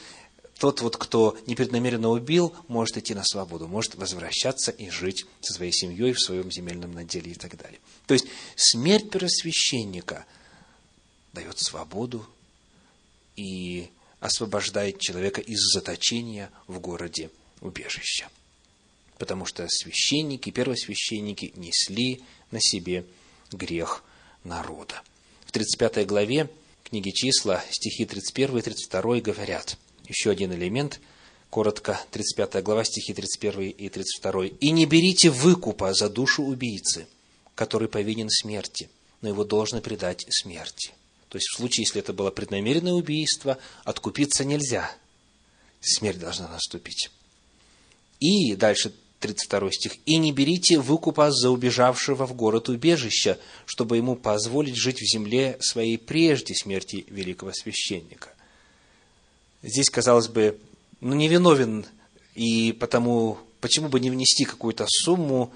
тот 0.59 0.82
вот, 0.82 0.97
кто 0.97 1.38
непреднамеренно 1.47 2.09
убил, 2.09 2.53
может 2.67 2.97
идти 2.97 3.13
на 3.13 3.23
свободу, 3.23 3.67
может 3.67 3.95
возвращаться 3.95 4.71
и 4.71 4.89
жить 4.89 5.25
со 5.41 5.53
своей 5.53 5.71
семьей 5.71 6.13
в 6.13 6.19
своем 6.19 6.51
земельном 6.51 6.91
наделе 6.91 7.32
и 7.32 7.36
так 7.36 7.57
далее. 7.57 7.80
То 8.05 8.13
есть, 8.13 8.27
смерть 8.55 9.09
первосвященника 9.09 10.25
дает 11.34 11.59
свободу 11.59 12.25
и 13.36 13.89
освобождает 14.20 14.99
человека 14.99 15.41
из 15.41 15.59
заточения 15.74 16.51
в 16.67 16.80
городе 16.80 17.30
убежища. 17.61 18.30
Потому 19.17 19.45
что 19.45 19.67
священники, 19.70 20.49
первосвященники 20.49 21.53
несли 21.55 22.22
на 22.51 22.59
себе 22.61 23.05
грех 23.51 24.03
народа. 24.43 25.01
В 25.45 25.51
35 25.51 26.05
главе 26.05 26.49
книги 26.84 27.09
числа, 27.09 27.63
стихи 27.70 28.05
31 28.05 28.57
и 28.57 28.61
32 28.61 29.20
говорят, 29.20 29.78
еще 30.07 30.32
один 30.32 30.53
элемент, 30.53 30.99
коротко, 31.49 31.99
35 32.11 32.63
глава, 32.63 32.84
стихи 32.84 33.13
31 33.13 33.70
и 33.70 33.89
32. 33.89 34.45
«И 34.59 34.72
не 34.72 34.86
берите 34.86 35.30
выкупа 35.30 35.93
за 35.93 36.09
душу 36.09 36.43
убийцы, 36.43 37.07
который 37.55 37.88
повинен 37.88 38.30
смерти, 38.30 38.89
но 39.22 39.30
его 39.30 39.43
должно 39.43 39.82
предать 39.82 40.26
смерти. 40.30 40.93
То 41.30 41.38
есть 41.38 41.47
в 41.47 41.57
случае, 41.57 41.84
если 41.84 42.01
это 42.01 42.11
было 42.11 42.32
преднамеренное 42.32 42.93
убийство, 42.93 43.57
откупиться 43.84 44.43
нельзя. 44.43 44.91
Смерть 45.80 46.19
должна 46.19 46.47
наступить. 46.47 47.09
И 48.19 48.55
дальше 48.55 48.93
32 49.19 49.71
стих. 49.71 49.93
«И 50.05 50.17
не 50.17 50.32
берите 50.32 50.80
выкупа 50.80 51.32
за 51.32 51.49
убежавшего 51.49 52.25
в 52.25 52.34
город 52.36 52.69
убежища, 52.69 53.38
чтобы 53.65 53.97
ему 53.97 54.15
позволить 54.15 54.75
жить 54.75 55.01
в 55.01 55.11
земле 55.11 55.57
своей 55.59 55.97
прежде 55.97 56.55
смерти 56.55 57.05
великого 57.09 57.51
священника». 57.53 58.30
Здесь, 59.61 59.89
казалось 59.89 60.30
бы, 60.30 60.57
ну, 61.01 61.15
невиновен, 61.15 61.86
и 62.34 62.71
потому 62.71 63.38
почему 63.59 63.89
бы 63.89 63.99
не 63.99 64.09
внести 64.09 64.45
какую-то 64.45 64.86
сумму, 64.88 65.53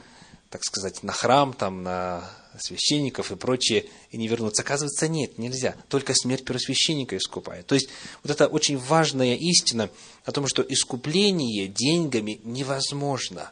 так 0.50 0.64
сказать, 0.66 1.04
на 1.04 1.14
храм, 1.14 1.54
там, 1.54 1.84
на 1.84 2.30
священников 2.60 3.32
и 3.32 3.36
прочее, 3.36 3.86
и 4.12 4.18
не 4.18 4.28
вернуться. 4.28 4.62
Оказывается, 4.62 5.08
нет, 5.08 5.38
нельзя. 5.38 5.76
Только 5.90 6.14
смерть 6.14 6.46
первосвященника 6.46 7.18
искупает. 7.18 7.68
То 7.68 7.76
есть, 7.76 7.90
вот 8.24 8.32
это 8.32 8.48
очень 8.48 8.78
важная 8.78 9.36
истина 9.36 9.90
о 10.26 10.32
том, 10.32 10.48
что 10.48 10.62
искупление 10.62 11.68
деньгами 11.68 12.40
невозможно, 12.44 13.52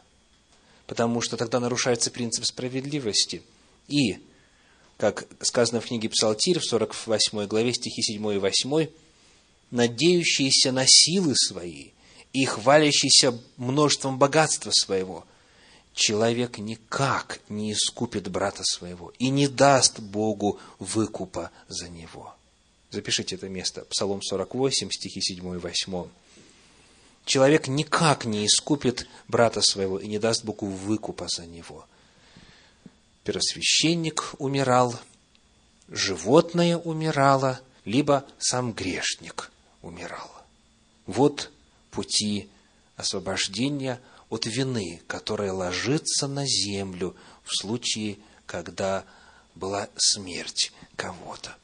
потому 0.86 1.20
что 1.20 1.36
тогда 1.36 1.60
нарушается 1.60 2.10
принцип 2.10 2.44
справедливости. 2.44 3.42
И, 3.88 4.18
как 4.96 5.26
сказано 5.40 5.80
в 5.80 5.86
книге 5.86 6.08
Псалтирь 6.08 6.58
в 6.58 6.64
48 6.64 7.46
главе 7.46 7.72
стихи 7.74 8.02
7 8.02 8.34
и 8.34 8.38
8, 8.38 8.88
«надеющиеся 9.70 10.72
на 10.72 10.84
силы 10.86 11.34
свои 11.36 11.90
и 12.32 12.44
хвалящиеся 12.44 13.38
множеством 13.56 14.18
богатства 14.18 14.70
своего– 14.72 15.26
человек 15.94 16.58
никак 16.58 17.40
не 17.48 17.72
искупит 17.72 18.28
брата 18.28 18.62
своего 18.64 19.12
и 19.18 19.28
не 19.28 19.48
даст 19.48 20.00
Богу 20.00 20.58
выкупа 20.78 21.50
за 21.68 21.88
него. 21.88 22.34
Запишите 22.90 23.36
это 23.36 23.48
место. 23.48 23.84
Псалом 23.86 24.22
48, 24.22 24.90
стихи 24.90 25.20
7 25.20 25.54
и 25.54 25.58
8. 25.58 26.04
Человек 27.24 27.68
никак 27.68 28.24
не 28.24 28.46
искупит 28.46 29.06
брата 29.28 29.62
своего 29.62 29.98
и 29.98 30.06
не 30.08 30.18
даст 30.18 30.44
Богу 30.44 30.66
выкупа 30.66 31.28
за 31.28 31.46
него. 31.46 31.86
Первосвященник 33.24 34.34
умирал, 34.38 34.98
животное 35.88 36.76
умирало, 36.76 37.60
либо 37.84 38.26
сам 38.38 38.72
грешник 38.72 39.52
умирал. 39.80 40.30
Вот 41.06 41.50
пути 41.90 42.48
освобождения– 42.96 44.00
от 44.32 44.46
вины, 44.46 45.02
которая 45.08 45.52
ложится 45.52 46.26
на 46.26 46.46
землю 46.46 47.14
в 47.44 47.54
случае, 47.54 48.16
когда 48.46 49.04
была 49.54 49.90
смерть 49.98 50.72
кого-то. 50.96 51.54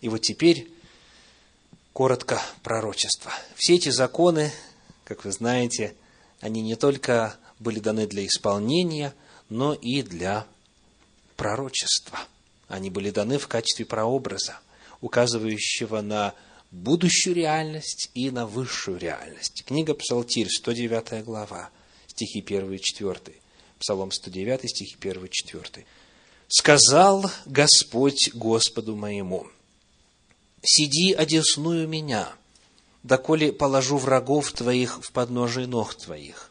И 0.00 0.08
вот 0.08 0.18
теперь 0.18 0.68
коротко 1.92 2.42
пророчество. 2.64 3.30
Все 3.54 3.76
эти 3.76 3.90
законы, 3.90 4.50
как 5.04 5.24
вы 5.24 5.30
знаете, 5.30 5.94
они 6.40 6.62
не 6.62 6.74
только 6.74 7.36
были 7.60 7.78
даны 7.78 8.08
для 8.08 8.26
исполнения, 8.26 9.14
но 9.48 9.72
и 9.72 10.02
для 10.02 10.48
пророчества. 11.36 12.18
Они 12.66 12.90
были 12.90 13.10
даны 13.10 13.38
в 13.38 13.46
качестве 13.46 13.86
прообраза, 13.86 14.58
указывающего 15.00 16.00
на 16.00 16.34
будущую 16.72 17.36
реальность 17.36 18.10
и 18.14 18.32
на 18.32 18.46
высшую 18.46 18.98
реальность. 18.98 19.62
Книга 19.64 19.94
Псалтирь, 19.94 20.48
109 20.48 21.22
глава 21.24 21.70
стихи 22.10 22.40
1 22.40 22.72
и 22.72 22.78
4. 22.78 23.18
Псалом 23.78 24.12
109, 24.12 24.68
стихи 24.68 24.96
1 25.00 25.24
и 25.24 25.30
4. 25.30 25.86
«Сказал 26.48 27.30
Господь 27.46 28.30
Господу 28.34 28.96
моему, 28.96 29.46
сиди 30.62 31.12
одесную 31.12 31.88
меня, 31.88 32.32
доколе 33.02 33.52
положу 33.52 33.96
врагов 33.96 34.52
твоих 34.52 35.02
в 35.02 35.12
подножие 35.12 35.66
ног 35.66 35.94
твоих». 35.94 36.50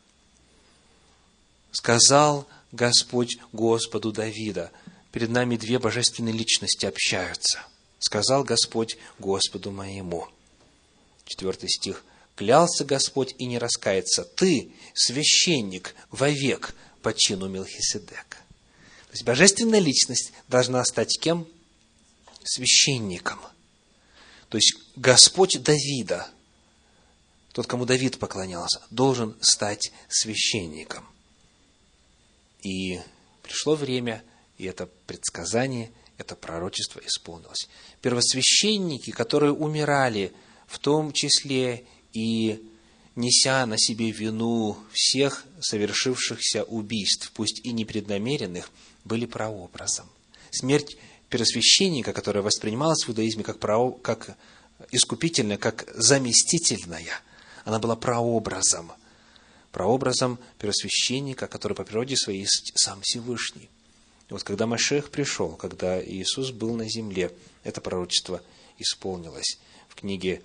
Сказал 1.71 2.47
Господь 2.71 3.37
Господу 3.53 4.11
Давида. 4.11 4.71
Перед 5.11 5.29
нами 5.29 5.55
две 5.57 5.79
божественные 5.79 6.33
личности 6.33 6.85
общаются. 6.85 7.59
Сказал 7.99 8.43
Господь 8.43 8.97
Господу 9.19 9.71
моему. 9.71 10.27
Четвертый 11.25 11.69
стих 11.69 12.03
клялся 12.39 12.85
Господь 12.85 13.35
и 13.37 13.45
не 13.45 13.57
раскается. 13.57 14.23
Ты, 14.23 14.71
священник, 14.93 15.93
вовек 16.09 16.73
по 17.01 17.13
чину 17.13 17.49
Мелхиседека. 17.49 18.37
То 18.37 19.11
есть 19.11 19.25
божественная 19.25 19.79
личность 19.81 20.31
должна 20.47 20.85
стать 20.85 21.19
кем? 21.19 21.45
Священником. 22.45 23.41
То 24.47 24.55
есть 24.55 24.73
Господь 24.95 25.61
Давида, 25.61 26.29
тот, 27.51 27.67
кому 27.67 27.83
Давид 27.83 28.19
поклонялся, 28.19 28.81
должен 28.89 29.35
стать 29.41 29.91
священником. 30.07 31.05
И 32.61 33.01
пришло 33.43 33.75
время, 33.75 34.23
и 34.57 34.63
это 34.63 34.87
предсказание, 35.07 35.91
это 36.17 36.37
пророчество 36.37 37.01
исполнилось. 37.05 37.67
Первосвященники, 38.01 39.11
которые 39.11 39.51
умирали, 39.51 40.31
в 40.67 40.79
том 40.79 41.11
числе 41.11 41.85
и 42.13 42.63
неся 43.15 43.65
на 43.65 43.77
себе 43.77 44.11
вину 44.11 44.77
всех 44.91 45.45
совершившихся 45.59 46.63
убийств, 46.63 47.31
пусть 47.33 47.65
и 47.65 47.71
непреднамеренных, 47.71 48.71
были 49.05 49.25
прообразом. 49.25 50.07
Смерть 50.51 50.97
первосвященника, 51.29 52.13
которая 52.13 52.43
воспринималась 52.43 53.03
в 53.03 53.09
иудаизме 53.09 53.43
как, 53.43 53.59
прао, 53.59 53.91
как 53.91 54.37
искупительная, 54.91 55.57
как 55.57 55.87
заместительная, 55.95 57.21
она 57.65 57.79
была 57.79 57.95
прообразом. 57.95 58.91
Прообразом 59.71 60.39
первосвященника, 60.57 61.47
который 61.47 61.73
по 61.73 61.83
природе 61.83 62.15
своей 62.15 62.41
есть 62.41 62.71
сам 62.75 63.01
Всевышний. 63.01 63.69
И 64.29 64.33
вот 64.33 64.43
когда 64.43 64.65
Машех 64.65 65.11
пришел, 65.11 65.55
когда 65.55 66.03
Иисус 66.03 66.51
был 66.51 66.75
на 66.75 66.89
земле, 66.89 67.31
это 67.63 67.81
пророчество 67.81 68.41
исполнилось. 68.79 69.59
В 69.87 69.95
книге 69.95 70.41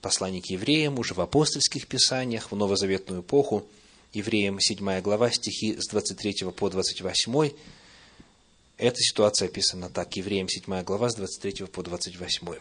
послание 0.00 0.42
к 0.42 0.46
евреям, 0.46 0.98
уже 0.98 1.14
в 1.14 1.20
апостольских 1.20 1.86
писаниях, 1.86 2.50
в 2.50 2.56
новозаветную 2.56 3.22
эпоху, 3.22 3.66
евреям 4.12 4.60
7 4.60 5.00
глава, 5.00 5.30
стихи 5.30 5.76
с 5.80 5.88
23 5.88 6.50
по 6.56 6.70
28. 6.70 7.50
Эта 8.78 8.96
ситуация 9.00 9.48
описана 9.48 9.90
так, 9.90 10.16
евреям 10.16 10.48
7 10.48 10.82
глава, 10.82 11.10
с 11.10 11.14
23 11.14 11.66
по 11.66 11.82
28. 11.82 12.54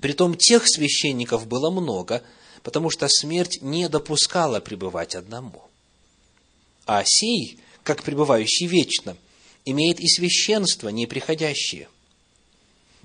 Притом 0.00 0.36
тех 0.36 0.64
священников 0.66 1.46
было 1.46 1.70
много, 1.70 2.22
потому 2.62 2.90
что 2.90 3.06
смерть 3.08 3.60
не 3.62 3.88
допускала 3.88 4.60
пребывать 4.60 5.14
одному. 5.14 5.62
А 6.84 7.02
сей, 7.06 7.58
как 7.82 8.02
пребывающий 8.02 8.66
вечно, 8.66 9.16
имеет 9.64 10.00
и 10.00 10.08
священство 10.08 10.88
неприходящее. 10.88 11.88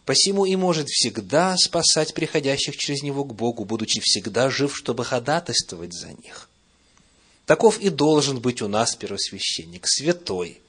Посему 0.09 0.45
и 0.45 0.55
может 0.55 0.89
всегда 0.89 1.55
спасать 1.55 2.15
приходящих 2.15 2.75
через 2.75 3.03
него 3.03 3.23
к 3.23 3.35
Богу, 3.35 3.63
будучи 3.63 4.01
всегда 4.03 4.49
жив, 4.49 4.75
чтобы 4.75 5.05
ходатайствовать 5.05 5.93
за 5.93 6.07
них. 6.07 6.49
Таков 7.45 7.79
и 7.79 7.89
должен 7.89 8.39
быть 8.39 8.63
у 8.63 8.67
нас 8.67 8.95
первосвященник, 8.95 9.87
святой, 9.87 10.61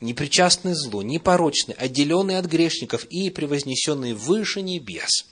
непричастный 0.00 0.74
злу, 0.74 1.02
непорочный, 1.02 1.74
отделенный 1.74 2.38
от 2.38 2.46
грешников 2.46 3.04
и 3.04 3.30
превознесенный 3.30 4.14
выше 4.14 4.62
небес, 4.62 5.26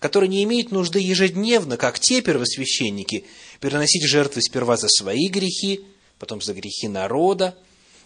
который 0.00 0.28
не 0.28 0.44
имеет 0.44 0.70
нужды 0.70 1.00
ежедневно, 1.00 1.78
как 1.78 1.98
те 1.98 2.20
первосвященники, 2.20 3.24
переносить 3.60 4.06
жертвы 4.06 4.42
сперва 4.42 4.76
за 4.76 4.88
свои 4.90 5.28
грехи, 5.28 5.80
потом 6.18 6.42
за 6.42 6.52
грехи 6.52 6.88
народа, 6.88 7.56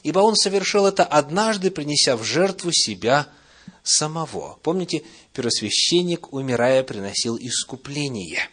ибо 0.04 0.20
он 0.20 0.36
совершил 0.36 0.86
это 0.86 1.02
однажды, 1.02 1.72
принеся 1.72 2.16
в 2.16 2.22
жертву 2.22 2.70
себя– 2.72 3.26
самого. 3.82 4.58
Помните, 4.62 5.02
первосвященник, 5.32 6.32
умирая, 6.32 6.82
приносил 6.82 7.36
искупление. 7.36 8.48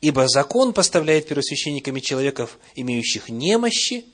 Ибо 0.00 0.28
закон 0.28 0.72
поставляет 0.72 1.28
первосвященниками 1.28 2.00
человеков, 2.00 2.58
имеющих 2.74 3.28
немощи, 3.28 4.04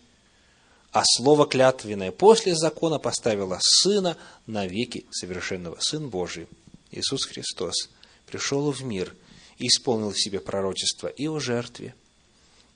а 0.93 1.03
слово 1.05 1.47
клятвенное 1.47 2.12
после 2.12 2.55
закона 2.55 2.99
поставило 2.99 3.59
Сына 3.61 4.16
на 4.47 4.66
веки 4.66 5.07
совершенного. 5.11 5.78
Сын 5.80 6.09
Божий, 6.09 6.47
Иисус 6.91 7.24
Христос, 7.24 7.89
пришел 8.26 8.70
в 8.70 8.82
мир 8.82 9.14
и 9.59 9.66
исполнил 9.66 10.12
в 10.12 10.20
себе 10.20 10.41
пророчество 10.41 11.09
и 11.09 11.26
о 11.26 11.39
жертве, 11.39 11.95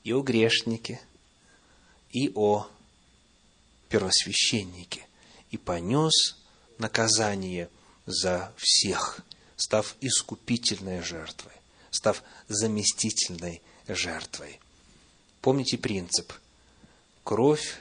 и 0.05 0.13
о 0.13 0.23
грешнике, 0.23 1.01
и 2.11 2.31
о 2.35 2.67
первосвященнике, 3.89 5.07
и 5.51 5.57
понес 5.57 6.37
наказание 6.79 7.69
за 8.07 8.53
всех, 8.57 9.21
став 9.57 9.97
искупительной 10.01 11.03
жертвой, 11.03 11.53
став 11.91 12.23
заместительной 12.49 13.63
жертвой. 13.89 14.61
Помните 15.41 15.79
принцип. 15.79 16.33
Кровь, 17.25 17.77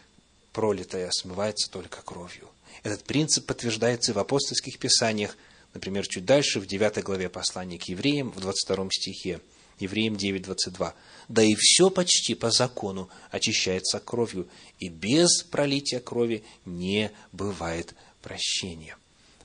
пролитая, 0.53 1.09
смывается 1.11 1.69
только 1.69 2.01
кровью. 2.01 2.49
Этот 2.83 3.03
принцип 3.03 3.45
подтверждается 3.45 4.13
в 4.13 4.19
апостольских 4.19 4.79
писаниях, 4.79 5.37
например, 5.73 6.07
чуть 6.07 6.25
дальше, 6.25 6.59
в 6.59 6.67
9 6.67 7.03
главе 7.03 7.29
послания 7.29 7.77
к 7.77 7.83
евреям, 7.83 8.31
в 8.31 8.39
22 8.39 8.87
стихе, 8.91 9.41
Евреям 9.81 10.15
9, 10.15 10.43
22. 10.43 10.93
«Да 11.27 11.43
и 11.43 11.55
все 11.57 11.89
почти 11.89 12.35
по 12.35 12.51
закону 12.51 13.09
очищается 13.31 13.99
кровью, 13.99 14.47
и 14.79 14.89
без 14.89 15.43
пролития 15.43 15.99
крови 15.99 16.43
не 16.65 17.11
бывает 17.31 17.95
прощения». 18.21 18.97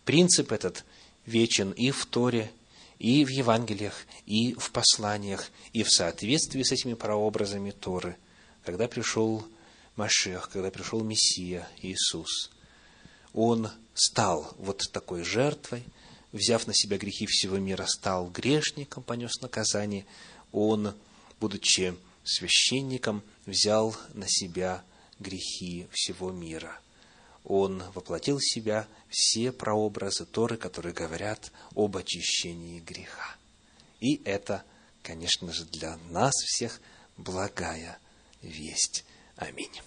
Принцип 0.05 0.53
этот 0.53 0.85
вечен 1.27 1.72
и 1.72 1.91
в 1.91 2.07
Торе, 2.07 2.51
и 2.99 3.24
в 3.24 3.29
Евангелиях, 3.29 4.07
и 4.24 4.55
в 4.55 4.70
посланиях, 4.70 5.51
и 5.72 5.83
в 5.83 5.91
соответствии 5.91 6.62
с 6.62 6.72
этими 6.72 6.95
прообразами 6.95 7.72
Торы, 7.72 8.16
когда 8.64 8.89
пришел 8.89 9.47
Машех, 9.97 10.51
когда 10.51 10.70
пришел 10.70 11.03
Мессия 11.03 11.68
Иисус. 11.83 12.51
Он 13.33 13.70
стал 13.95 14.55
вот 14.59 14.91
такой 14.93 15.24
жертвой, 15.24 15.85
взяв 16.33 16.66
на 16.66 16.74
себя 16.74 16.99
грехи 16.99 17.27
всего 17.27 17.59
мира, 17.59 17.87
стал 17.87 18.31
грешником, 18.31 19.03
понес 19.03 19.41
наказание. 19.41 20.07
Он, 20.53 20.95
будучи 21.41 21.97
священником, 22.24 23.22
взял 23.47 23.97
на 24.14 24.27
себя 24.29 24.85
грехи 25.18 25.87
всего 25.93 26.31
мира. 26.31 26.79
Он 27.49 27.80
воплотил 27.94 28.38
в 28.38 28.44
себя 28.44 28.88
все 29.09 29.53
прообразы 29.53 30.26
Торы, 30.26 30.57
которые 30.57 30.92
говорят 30.92 31.53
об 31.76 31.97
очищении 31.97 32.80
греха. 32.80 33.36
И 34.01 34.20
это, 34.24 34.64
конечно 35.03 35.53
же, 35.53 35.64
для 35.64 35.97
нас 36.11 36.32
всех 36.34 36.80
благая 37.16 37.99
весть. 38.42 39.05
Аминь. 39.36 39.80